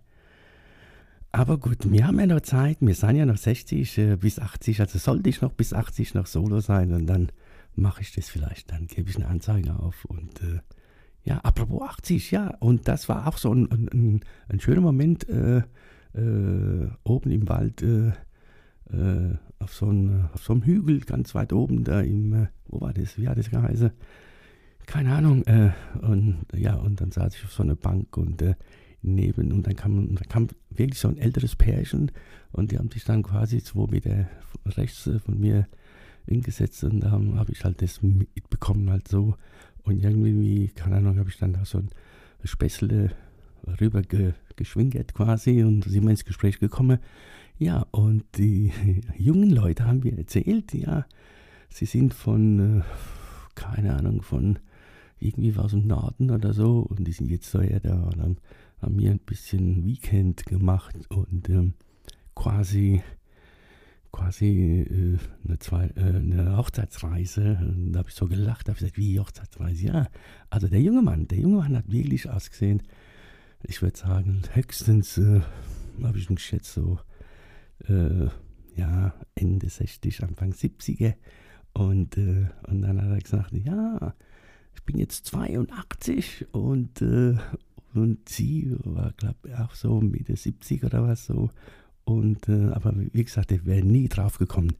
Aber 1.31 1.57
gut, 1.57 1.91
wir 1.91 2.05
haben 2.05 2.19
ja 2.19 2.27
noch 2.27 2.41
Zeit, 2.41 2.77
wir 2.81 2.93
sind 2.93 3.15
ja 3.15 3.25
noch 3.25 3.37
60 3.37 3.97
äh, 3.97 4.15
bis 4.17 4.37
80, 4.39 4.81
also 4.81 4.99
sollte 4.99 5.29
ich 5.29 5.41
noch 5.41 5.53
bis 5.53 5.73
80 5.73 6.13
noch 6.13 6.27
Solo 6.27 6.59
sein 6.59 6.93
und 6.93 7.07
dann 7.07 7.31
mache 7.75 8.01
ich 8.01 8.13
das 8.13 8.29
vielleicht, 8.29 8.71
dann 8.71 8.85
gebe 8.85 9.09
ich 9.09 9.15
eine 9.15 9.27
Anzeige 9.27 9.75
auf 9.79 10.05
und 10.05 10.41
äh, 10.43 10.59
ja, 11.23 11.39
apropos 11.39 11.81
80, 11.81 12.31
ja, 12.31 12.55
und 12.59 12.87
das 12.87 13.09
war 13.09 13.27
auch 13.27 13.37
so 13.37 13.51
ein, 13.51 13.71
ein, 13.71 14.21
ein 14.47 14.59
schöner 14.59 14.81
Moment, 14.81 15.27
äh, 15.27 15.63
äh, 16.13 16.89
oben 17.03 17.31
im 17.31 17.49
Wald 17.49 17.81
äh, 17.81 18.09
äh, 18.91 19.35
auf, 19.59 19.73
so 19.73 19.87
ein, 19.87 20.29
auf 20.33 20.43
so 20.43 20.53
einem 20.53 20.63
Hügel 20.63 20.99
ganz 21.01 21.33
weit 21.35 21.53
oben 21.53 21.83
da 21.83 22.01
im, 22.01 22.47
wo 22.67 22.81
war 22.81 22.93
das, 22.93 23.17
wie 23.17 23.27
hat 23.27 23.37
das 23.37 23.49
geheißen? 23.49 23.91
Keine 24.85 25.15
Ahnung. 25.15 25.43
Äh, 25.45 25.71
und 26.01 26.45
ja, 26.53 26.75
und 26.75 27.01
dann 27.01 27.11
saß 27.11 27.35
ich 27.35 27.43
auf 27.43 27.53
so 27.53 27.63
einer 27.63 27.75
Bank 27.75 28.17
und 28.17 28.41
äh, 28.41 28.55
neben 29.01 29.51
und 29.51 29.67
dann 29.67 29.75
kam, 29.75 29.97
und 29.97 30.29
kam 30.29 30.47
wirklich 30.69 30.99
so 30.99 31.09
ein 31.09 31.17
älteres 31.17 31.55
Pärchen 31.55 32.11
und 32.51 32.71
die 32.71 32.77
haben 32.77 32.89
sich 32.89 33.03
dann 33.03 33.23
quasi 33.23 33.61
zwei 33.61 33.87
Meter 33.87 34.27
rechts 34.65 35.09
von 35.25 35.39
mir 35.39 35.67
hingesetzt 36.25 36.83
und 36.85 37.01
da 37.01 37.11
habe 37.11 37.37
hab 37.37 37.49
ich 37.49 37.63
halt 37.65 37.81
das 37.81 38.01
mitbekommen 38.01 38.89
halt 38.89 39.07
so 39.09 39.35
und 39.83 40.01
irgendwie, 40.01 40.69
keine 40.69 40.97
Ahnung, 40.97 41.19
habe 41.19 41.29
ich 41.29 41.37
dann 41.37 41.53
da 41.53 41.65
so 41.65 41.79
ein 41.79 41.89
Späßle 42.43 43.11
rüber 43.81 44.01
ge, 44.01 44.33
geschwingert 44.55 45.13
quasi 45.13 45.63
und 45.63 45.83
sind 45.83 46.03
wir 46.03 46.11
ins 46.11 46.25
Gespräch 46.25 46.59
gekommen. 46.59 46.99
Ja, 47.57 47.85
und 47.91 48.23
die 48.37 48.71
jungen 49.17 49.49
Leute 49.49 49.85
haben 49.85 49.99
mir 49.99 50.17
erzählt, 50.17 50.73
ja, 50.73 51.05
sie 51.69 51.85
sind 51.85 52.13
von, 52.13 52.79
äh, 52.79 52.81
keine 53.55 53.95
Ahnung, 53.95 54.21
von 54.21 54.59
irgendwie 55.23 55.55
aus 55.57 55.71
dem 55.71 55.87
Norden 55.87 56.31
oder 56.31 56.53
so 56.53 56.79
und 56.79 57.05
die 57.05 57.11
sind 57.11 57.29
jetzt 57.29 57.49
so 57.49 57.61
ja 57.61 57.79
da 57.79 58.03
und 58.03 58.21
haben, 58.21 58.37
haben 58.81 58.95
mir 58.95 59.11
ein 59.11 59.19
bisschen 59.19 59.85
Weekend 59.85 60.45
gemacht 60.45 60.95
und 61.09 61.49
ähm, 61.49 61.73
quasi 62.35 63.01
quasi 64.13 64.85
äh, 64.89 65.17
eine, 65.45 65.59
zwei, 65.59 65.87
äh, 65.95 66.01
eine 66.01 66.55
Hochzeitsreise. 66.55 67.57
Und 67.59 67.91
da 67.91 67.99
habe 67.99 68.09
ich 68.09 68.15
so 68.15 68.27
gelacht, 68.27 68.69
habe 68.69 68.77
gesagt, 68.77 68.97
wie 68.97 69.19
Hochzeitsreise? 69.19 69.87
Ja, 69.87 70.07
also 70.49 70.67
der 70.69 70.81
junge 70.81 71.01
Mann, 71.01 71.27
der 71.27 71.39
junge 71.39 71.57
Mann 71.57 71.75
hat 71.75 71.91
wirklich 71.91 72.29
ausgesehen, 72.29 72.83
ich 73.63 73.81
würde 73.81 73.97
sagen, 73.97 74.43
höchstens, 74.53 75.17
äh, 75.17 75.41
habe 76.01 76.17
ich 76.17 76.29
ihn 76.29 76.35
geschätzt, 76.35 76.73
so, 76.73 76.99
äh, 77.87 78.27
ja, 78.75 79.13
Ende 79.35 79.69
60, 79.69 80.23
Anfang 80.23 80.51
70er. 80.51 81.15
Und, 81.73 82.17
äh, 82.17 82.47
und 82.67 82.81
dann 82.83 83.01
hat 83.01 83.09
er 83.09 83.19
gesagt, 83.19 83.53
ja, 83.53 84.13
ich 84.75 84.83
bin 84.83 84.97
jetzt 84.97 85.25
82 85.27 86.47
und, 86.51 87.01
äh, 87.01 87.35
und 87.93 88.27
sie 88.27 88.75
war, 88.83 89.13
glaube 89.13 89.49
ich, 89.49 89.55
auch 89.55 89.75
so 89.75 90.01
Mitte 90.01 90.35
70 90.35 90.83
oder 90.83 91.07
was 91.07 91.25
so. 91.25 91.51
Und, 92.05 92.49
äh, 92.49 92.69
aber 92.71 92.93
wie 92.95 93.23
gesagt, 93.23 93.51
ich 93.51 93.65
wäre 93.65 93.85
nie 93.85 94.09
drauf 94.09 94.37
gekommen. 94.37 94.75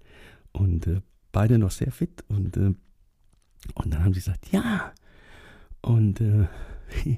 Und 0.52 0.88
äh, 0.88 1.02
beide 1.32 1.58
noch 1.58 1.72
sehr 1.72 1.92
fit. 1.92 2.24
Und, 2.28 2.58
äh, 2.58 2.74
und 3.76 3.94
dann 3.94 4.04
haben 4.04 4.14
sie 4.14 4.20
gesagt, 4.20 4.52
ja. 4.52 4.94
Und 5.82 6.22
äh, 6.22 6.48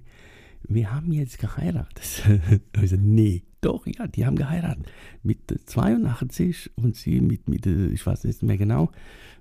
wir 0.63 0.93
haben 0.93 1.11
jetzt 1.11 1.39
geheiratet. 1.39 2.23
ich 2.27 2.71
gesagt, 2.81 3.03
nee, 3.03 3.43
doch, 3.65 3.87
ja, 3.87 4.05
die 4.05 4.25
haben 4.25 4.35
geheiratet. 4.35 4.85
Mit 5.23 5.39
82 5.65 6.71
und 6.75 6.95
sie 6.95 7.19
mit 7.19 7.49
Mitte, 7.49 7.89
ich 7.91 8.05
weiß 8.05 8.23
nicht 8.25 8.43
mehr 8.43 8.57
genau, 8.57 8.91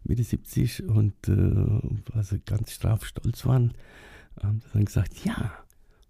Mitte 0.02 0.24
70 0.24 0.88
und 0.88 1.14
äh, 1.28 2.22
sie 2.22 2.40
ganz 2.40 2.78
drauf 2.78 3.04
stolz 3.04 3.44
waren, 3.44 3.74
haben 4.42 4.62
dann 4.72 4.86
gesagt, 4.86 5.24
ja, 5.24 5.52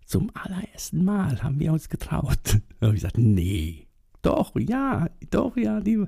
zum 0.06 0.30
allerersten 0.34 1.04
Mal 1.04 1.42
haben 1.42 1.58
wir 1.58 1.72
uns 1.72 1.88
getraut. 1.88 2.38
Da 2.80 2.88
habe 2.88 2.96
ich 2.96 3.02
gesagt, 3.02 3.18
nee, 3.18 3.86
doch, 4.22 4.52
ja, 4.58 5.08
doch, 5.30 5.56
ja, 5.56 5.80
die, 5.80 6.04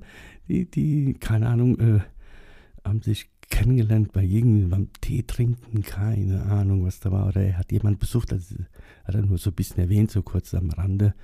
die, 0.47 0.71
die 0.71 1.15
keine 1.15 1.49
Ahnung, 1.49 1.79
äh, 1.81 2.01
haben 2.85 3.01
sich 3.03 3.31
kennengelernt 3.49 4.13
bei 4.13 4.23
irgendjemandem 4.23 4.71
beim 4.71 5.01
Tee 5.01 5.23
trinken, 5.23 5.83
keine 5.83 6.43
Ahnung, 6.43 6.85
was 6.85 7.01
da 7.01 7.11
war. 7.11 7.29
Oder 7.29 7.43
er 7.43 7.59
hat 7.59 7.73
jemand 7.73 7.99
besucht, 7.99 8.33
das 8.33 8.55
hat 9.05 9.15
er 9.15 9.23
nur 9.23 9.39
so 9.39 9.51
ein 9.51 9.55
bisschen 9.55 9.79
erwähnt, 9.79 10.11
so 10.11 10.23
kurz 10.23 10.55
am 10.55 10.71
Rande. 10.71 11.15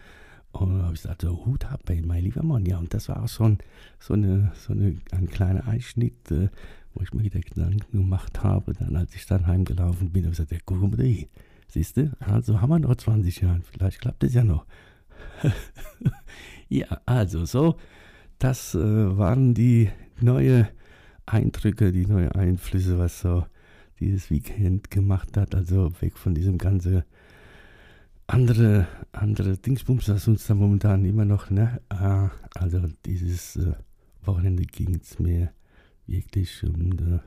Und 0.52 0.82
habe 0.82 0.94
ich 0.94 1.02
gesagt, 1.02 1.23
so 1.23 1.44
Hut 1.47 1.64
ab, 1.66 1.80
ey, 1.88 2.02
mein 2.02 2.25
lieber 2.25 2.42
Mann. 2.42 2.66
Ja, 2.66 2.78
und 2.78 2.92
das 2.92 3.09
war 3.09 3.23
auch 3.23 3.40
ein, 3.40 3.59
so 3.99 4.14
eine, 4.14 4.52
so 4.54 4.73
eine, 4.73 4.97
ein 5.11 5.29
kleiner 5.29 5.66
Einschnitt, 5.66 6.31
äh, 6.31 6.48
wo 6.94 7.03
ich 7.03 7.12
mir 7.14 7.22
wieder 7.22 7.40
Gedanken 7.40 7.98
gemacht 7.98 8.42
habe. 8.42 8.74
Dann, 8.74 8.96
als 8.96 9.14
ich 9.14 9.27
dann 9.27 9.46
heimgelaufen 9.46 10.11
bin, 10.11 10.24
habe 10.24 10.33
ich 10.33 10.38
gesagt, 10.38 10.62
guck 10.66 10.81
mal, 10.81 10.90
da, 10.90 11.05
siehst 11.68 11.96
du, 11.96 12.12
also 12.20 12.61
haben 12.61 12.70
wir 12.70 12.79
noch 12.79 12.94
20 12.94 13.40
Jahre, 13.40 13.62
vielleicht 13.72 14.00
klappt 14.00 14.24
es 14.24 14.35
ja 14.35 14.44
noch. 14.44 14.66
ja, 16.68 17.00
also 17.07 17.46
so, 17.46 17.77
das 18.38 18.74
äh, 18.74 19.16
waren 19.16 19.55
die 19.55 19.90
neuen 20.20 20.68
Eindrücke, 21.24 21.92
die 21.92 22.07
neuen 22.07 22.33
Einflüsse, 22.33 22.98
was 22.98 23.20
so 23.20 23.46
dieses 24.00 24.31
Weekend 24.31 24.90
gemacht 24.90 25.37
hat. 25.37 25.55
Also 25.55 25.92
weg 26.00 26.18
von 26.18 26.35
diesem 26.35 26.59
ganzen 26.59 27.05
andere, 28.26 28.87
andere 29.12 29.58
Dingsbums, 29.58 30.06
das 30.06 30.28
uns 30.28 30.46
da 30.46 30.54
momentan 30.54 31.04
immer 31.04 31.24
noch, 31.24 31.50
ne? 31.50 31.80
Ah, 31.88 32.30
also 32.54 32.80
dieses 33.04 33.56
äh, 33.56 33.74
Wochenende 34.24 34.62
ging 34.64 35.00
es 35.00 35.18
mir 35.18 35.52
wirklich 36.06 36.62
um, 36.64 36.96
de, 36.96 37.20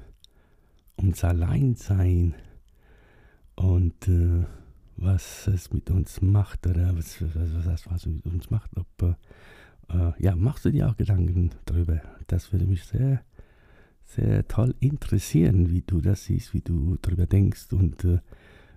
ums 0.97 1.23
Alleinsein 1.23 2.35
und 3.55 4.07
äh, 4.07 4.45
was 4.97 5.47
es 5.47 5.71
mit 5.73 5.89
uns 5.91 6.21
macht 6.21 6.67
oder 6.67 6.95
was, 6.97 7.21
was, 7.21 7.65
was, 7.65 7.91
was 7.91 8.05
es 8.05 8.07
mit 8.07 8.25
uns 8.25 8.49
macht. 8.49 8.71
Ob, 8.77 9.17
äh, 9.89 10.23
ja, 10.23 10.35
machst 10.35 10.65
du 10.65 10.71
dir 10.71 10.89
auch 10.89 10.97
Gedanken 10.97 11.51
darüber? 11.65 12.01
Das 12.27 12.51
würde 12.51 12.65
mich 12.65 12.85
sehr, 12.85 13.23
sehr 14.05 14.47
toll 14.47 14.73
interessieren, 14.79 15.69
wie 15.69 15.81
du 15.81 16.01
das 16.01 16.25
siehst, 16.25 16.53
wie 16.53 16.61
du 16.61 16.97
darüber 17.01 17.25
denkst. 17.25 17.73
Und 17.73 18.03
äh, 18.05 18.19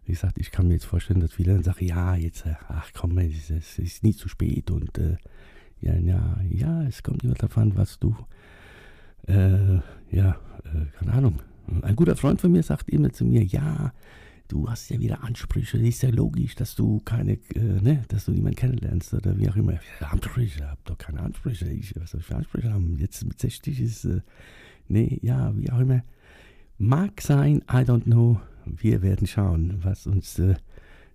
wie 0.08 0.12
gesagt, 0.12 0.38
ich 0.38 0.50
kann 0.50 0.68
mir 0.68 0.74
jetzt 0.74 0.86
vorstellen, 0.86 1.20
dass 1.20 1.34
viele 1.34 1.52
dann 1.52 1.62
sagen, 1.62 1.84
ja, 1.84 2.16
jetzt, 2.16 2.46
äh, 2.46 2.54
ach 2.68 2.90
komm, 2.94 3.18
es 3.18 3.50
ist, 3.50 3.78
ist 3.78 4.02
nie 4.02 4.14
zu 4.14 4.30
spät. 4.30 4.70
Und 4.70 4.96
äh, 4.96 5.18
ja, 5.82 5.94
ja, 5.96 6.40
ja, 6.48 6.82
es 6.84 7.02
kommt 7.02 7.24
immer 7.24 7.34
davon, 7.34 7.76
was 7.76 7.98
du, 7.98 8.16
äh, 9.26 9.74
ja, 10.10 10.38
äh, 10.64 10.86
keine 10.98 11.12
Ahnung. 11.12 11.40
Ein 11.82 11.94
guter 11.94 12.16
Freund 12.16 12.40
von 12.40 12.50
mir 12.50 12.62
sagt 12.62 12.88
immer 12.88 13.12
zu 13.12 13.26
mir, 13.26 13.44
ja, 13.44 13.92
du 14.48 14.70
hast 14.70 14.88
ja 14.88 14.98
wieder 14.98 15.22
Ansprüche, 15.24 15.76
ist 15.76 16.02
ja 16.02 16.08
logisch, 16.08 16.54
dass 16.54 16.74
du 16.74 17.00
keine, 17.00 17.32
äh, 17.54 17.60
ne, 17.82 18.02
dass 18.08 18.24
du 18.24 18.32
niemanden 18.32 18.56
kennenlernst 18.56 19.12
oder 19.12 19.36
wie 19.36 19.50
auch 19.50 19.56
immer. 19.56 19.78
Ansprüche, 20.00 20.60
ich 20.60 20.64
habe 20.64 20.80
doch 20.84 20.96
keine 20.96 21.20
Ansprüche. 21.20 21.68
Ich, 21.68 21.94
was 22.00 22.12
soll 22.12 22.20
ich 22.20 22.26
für 22.26 22.36
Ansprüche 22.36 22.72
haben? 22.72 22.96
Jetzt 22.98 23.26
mit 23.26 23.38
60 23.38 23.78
ist, 23.82 24.06
äh, 24.06 24.22
nee, 24.88 25.18
ja, 25.20 25.54
wie 25.54 25.70
auch 25.70 25.80
immer. 25.80 26.02
Mag 26.78 27.20
sein, 27.20 27.58
I 27.70 27.84
don't 27.84 28.04
know. 28.04 28.40
Wir 28.76 29.02
werden 29.02 29.26
schauen, 29.26 29.78
was 29.82 30.06
uns 30.06 30.38
äh, 30.38 30.54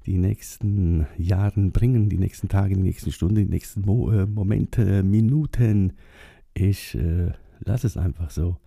die 0.05 0.17
nächsten 0.17 1.07
Jahre 1.17 1.61
bringen, 1.69 2.09
die 2.09 2.17
nächsten 2.17 2.49
Tage, 2.49 2.75
die 2.75 2.81
nächsten 2.81 3.11
Stunden, 3.11 3.35
die 3.35 3.45
nächsten 3.45 3.81
Mo 3.81 4.11
äh, 4.11 4.25
Momente, 4.25 5.03
Minuten. 5.03 5.93
Ich 6.53 6.95
äh, 6.95 7.31
lasse 7.59 7.87
es 7.87 7.97
einfach 7.97 8.29
so 8.29 8.57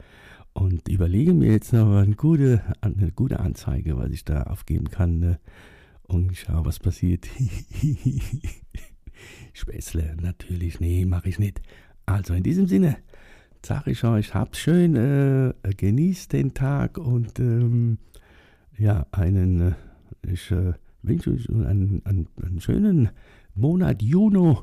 und 0.52 0.88
überlege 0.88 1.34
mir 1.34 1.52
jetzt 1.52 1.72
noch 1.72 1.96
eine 1.96 2.14
gute, 2.14 2.62
eine 2.80 3.12
gute 3.12 3.40
Anzeige, 3.40 3.96
was 3.98 4.10
ich 4.10 4.24
da 4.24 4.44
aufgeben 4.44 4.90
kann 4.90 5.18
ne? 5.18 5.38
und 6.04 6.36
schau, 6.36 6.64
was 6.64 6.78
passiert. 6.78 7.28
Späßle, 9.52 10.16
natürlich, 10.20 10.80
nee, 10.80 11.04
mache 11.04 11.28
ich 11.28 11.38
nicht. 11.38 11.60
Also 12.06 12.34
in 12.34 12.42
diesem 12.42 12.66
Sinne 12.66 12.96
sage 13.64 13.90
ich 13.90 14.04
euch, 14.04 14.34
habt's 14.34 14.58
schön, 14.58 14.96
äh, 14.96 15.52
genießt 15.76 16.32
den 16.32 16.54
Tag 16.54 16.98
und 16.98 17.38
ähm, 17.38 17.98
ja, 18.78 19.06
einen, 19.12 19.60
äh, 19.60 19.74
ich 20.32 20.50
äh, 20.50 20.72
wünsche 21.02 21.30
euch 21.32 21.48
einen, 21.48 22.02
einen, 22.04 22.28
einen 22.42 22.60
schönen 22.60 23.10
Monat 23.54 24.02
Juni 24.02 24.56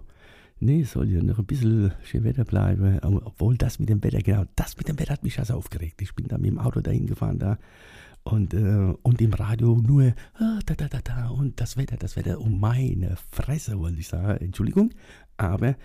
nee, 0.64 0.84
soll 0.84 1.10
ja 1.10 1.22
noch 1.22 1.40
ein 1.40 1.46
bisschen 1.46 1.92
schön 2.04 2.24
Wetter 2.24 2.46
bleiben. 2.46 3.00
Obwohl 3.02 3.58
das 3.58 3.80
mit 3.80 3.90
dem 3.90 4.04
Wetter, 4.04 4.20
genau, 4.20 4.46
das 4.56 4.78
mit 4.78 4.88
dem 4.88 5.00
Wetter 5.00 5.14
hat 5.14 5.24
mich 5.24 5.40
also 5.40 5.56
aufgeregt. 5.56 6.02
Ich 6.02 6.16
bin 6.16 6.28
da 6.28 6.38
mit 6.38 6.48
dem 6.48 6.60
Auto 6.60 6.82
dahin 6.82 7.06
gefahren 7.06 7.40
da 7.40 7.58
und, 8.24 8.54
äh, 8.54 8.94
und 9.02 9.22
im 9.22 9.34
Radio 9.34 9.76
nur 9.76 10.14
ah, 10.36 10.60
da, 10.66 10.76
da, 10.76 10.88
da, 10.88 11.00
da 11.04 11.28
und 11.30 11.60
das 11.60 11.78
Wetter, 11.78 11.98
das 11.98 12.16
Wetter. 12.16 12.40
Um 12.40 12.60
meine 12.60 13.18
Fresse, 13.32 13.78
wollte 13.80 14.00
ich 14.00 14.08
sagen. 14.08 14.44
Entschuldigung. 14.44 14.92
Aber, 15.44 15.76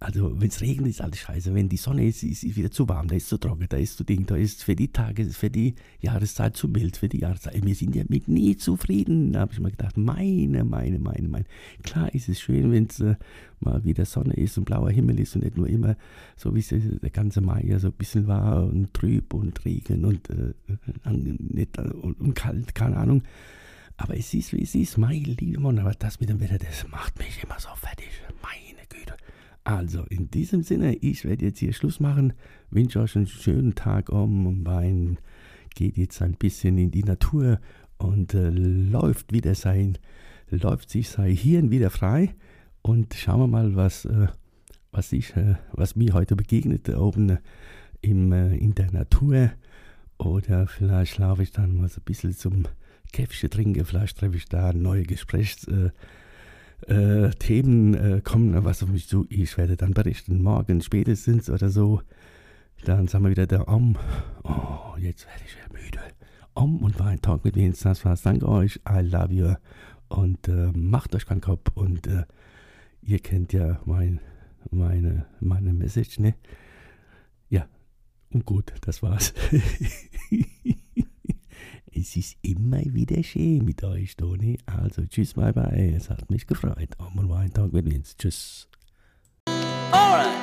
also, 0.00 0.40
wenn 0.40 0.48
es 0.48 0.60
regnet, 0.60 0.90
ist 0.90 1.00
alles 1.00 1.18
scheiße. 1.18 1.52
Wenn 1.54 1.68
die 1.68 1.76
Sonne 1.76 2.06
ist, 2.06 2.22
ist 2.22 2.44
es 2.44 2.56
wieder 2.56 2.70
zu 2.70 2.88
warm, 2.88 3.08
da 3.08 3.16
ist 3.16 3.24
es 3.24 3.28
zu 3.30 3.38
trocken, 3.38 3.66
da 3.68 3.76
ist 3.76 3.96
zu 3.96 4.04
ding, 4.04 4.26
da 4.26 4.36
ist 4.36 4.62
für 4.62 4.76
die 4.76 4.92
Tage, 4.92 5.24
für 5.26 5.50
die 5.50 5.74
Jahreszeit 6.00 6.56
zu 6.56 6.68
mild, 6.68 6.96
für 6.96 7.08
die 7.08 7.18
Jahreszeit. 7.18 7.64
Wir 7.64 7.74
sind 7.74 7.96
ja 7.96 8.04
mit 8.08 8.28
nie 8.28 8.56
zufrieden. 8.56 9.36
Habe 9.36 9.52
ich 9.52 9.60
mir 9.60 9.70
gedacht, 9.72 9.96
meine, 9.96 10.64
meine, 10.64 11.00
meine, 11.00 11.28
meine. 11.28 11.46
Klar 11.82 12.14
ist 12.14 12.28
es 12.28 12.40
schön, 12.40 12.70
wenn 12.70 12.86
es 12.86 13.00
äh, 13.00 13.16
mal 13.58 13.84
wieder 13.84 14.04
Sonne 14.04 14.34
ist 14.34 14.56
und 14.56 14.64
blauer 14.64 14.90
Himmel 14.90 15.18
ist 15.18 15.34
und 15.34 15.42
nicht 15.44 15.56
nur 15.56 15.68
immer 15.68 15.96
so, 16.36 16.54
wie 16.54 16.60
es 16.60 16.68
der 16.68 17.10
ganze 17.10 17.40
Mai 17.40 17.64
ja 17.66 17.80
so 17.80 17.88
ein 17.88 17.94
bisschen 17.94 18.28
war 18.28 18.64
und 18.64 18.94
trüb 18.94 19.34
und 19.34 19.64
Regen 19.64 20.04
und, 20.04 20.30
äh, 20.30 20.54
nicht, 21.10 21.76
und, 21.76 22.20
und 22.20 22.34
kalt, 22.34 22.74
keine 22.74 22.96
Ahnung. 22.96 23.22
Aber 23.98 24.16
es 24.16 24.32
ist, 24.32 24.52
wie 24.52 24.62
es 24.62 24.76
ist, 24.76 24.96
mein 24.96 25.24
lieber 25.24 25.60
Mann, 25.60 25.80
aber 25.80 25.92
das 25.92 26.20
mit 26.20 26.28
dem 26.28 26.40
Wetter, 26.40 26.58
das 26.58 26.86
macht 26.88 27.18
mich 27.18 27.42
immer 27.42 27.58
so 27.58 27.68
fertig. 27.74 28.08
Mein 28.40 28.67
also, 29.64 30.04
in 30.04 30.30
diesem 30.30 30.62
Sinne, 30.62 30.94
ich 30.96 31.24
werde 31.24 31.46
jetzt 31.46 31.58
hier 31.58 31.72
Schluss 31.72 32.00
machen. 32.00 32.32
Wünsche 32.70 33.00
euch 33.00 33.16
einen 33.16 33.26
schönen 33.26 33.74
Tag 33.74 34.08
um 34.08 34.66
Wein. 34.66 35.18
Geht 35.74 35.98
jetzt 35.98 36.22
ein 36.22 36.34
bisschen 36.34 36.78
in 36.78 36.90
die 36.90 37.04
Natur 37.04 37.60
und 37.98 38.34
äh, 38.34 38.50
läuft 38.50 39.32
wieder 39.32 39.54
sein, 39.54 39.98
läuft 40.50 40.90
sich 40.90 41.08
sein 41.08 41.32
Hirn 41.32 41.70
wieder 41.70 41.90
frei. 41.90 42.34
Und 42.82 43.14
schauen 43.14 43.40
wir 43.40 43.46
mal, 43.46 43.76
was, 43.76 44.06
äh, 44.06 44.28
was 44.92 45.12
ich, 45.12 45.36
äh, 45.36 45.56
was 45.72 45.96
mir 45.96 46.14
heute 46.14 46.36
begegnet 46.36 46.88
oben 46.88 47.38
im, 48.00 48.32
äh, 48.32 48.56
in 48.56 48.74
der 48.74 48.90
Natur. 48.90 49.50
Oder 50.16 50.66
vielleicht 50.66 51.14
schlafe 51.14 51.42
ich 51.42 51.52
dann 51.52 51.76
mal 51.76 51.88
so 51.88 52.00
ein 52.00 52.04
bisschen 52.04 52.32
zum 52.32 52.64
Käffchen 53.12 53.50
trinken. 53.50 53.84
Vielleicht 53.84 54.18
treffe 54.18 54.36
ich 54.36 54.46
da 54.46 54.72
neue 54.72 55.02
Gesprächsthemen, 55.02 55.92
äh, 56.86 57.26
äh, 57.26 57.28
äh, 57.28 58.20
kommen 58.20 58.64
was 58.64 58.82
auf 58.82 58.88
mich 58.88 59.08
zu. 59.08 59.26
Ich 59.28 59.56
werde 59.58 59.76
dann 59.76 59.92
berichten, 59.92 60.42
morgen 60.42 60.80
spätestens 60.80 61.50
oder 61.50 61.70
so. 61.70 62.02
Dann 62.84 63.08
sind 63.08 63.22
wir 63.22 63.30
wieder 63.30 63.46
da 63.46 63.62
um. 63.62 63.96
Oh, 64.44 64.96
jetzt 64.98 65.26
werde 65.26 65.40
ich 65.46 65.56
wieder 65.56 65.82
müde. 65.82 65.98
Um 66.54 66.78
und 66.82 66.98
war 66.98 67.08
ein 67.08 67.20
Talk 67.20 67.44
mit 67.44 67.56
Vince. 67.56 67.84
Das 67.84 68.04
war's. 68.04 68.22
Danke 68.22 68.48
euch. 68.48 68.80
I 68.88 69.00
love 69.00 69.32
you. 69.32 69.54
Und 70.08 70.48
äh, 70.48 70.72
macht 70.72 71.14
euch 71.14 71.26
keinen 71.26 71.40
Kopf. 71.40 71.70
Und 71.74 72.06
äh, 72.06 72.24
ihr 73.02 73.18
kennt 73.18 73.52
ja 73.52 73.80
mein, 73.84 74.20
meine, 74.70 75.26
meine 75.40 75.72
Message, 75.72 76.20
ne? 76.20 76.34
Und 78.30 78.44
gut, 78.44 78.72
das 78.82 79.02
war's. 79.02 79.32
es 82.00 82.16
ist 82.16 82.36
immer 82.42 82.80
wieder 82.84 83.22
schön 83.22 83.64
mit 83.64 83.82
euch, 83.82 84.16
Toni. 84.16 84.58
Also 84.66 85.04
tschüss, 85.06 85.34
bye 85.34 85.52
bye. 85.52 85.94
Es 85.96 86.08
hat 86.10 86.30
mich 86.30 86.46
gefreut. 86.46 86.96
Einmal 86.98 87.28
war 87.28 87.40
ein 87.40 87.52
Tag 87.52 87.72
mit 87.72 87.92
uns. 87.92 88.16
Tschüss. 88.16 88.68
Alright. 89.90 90.37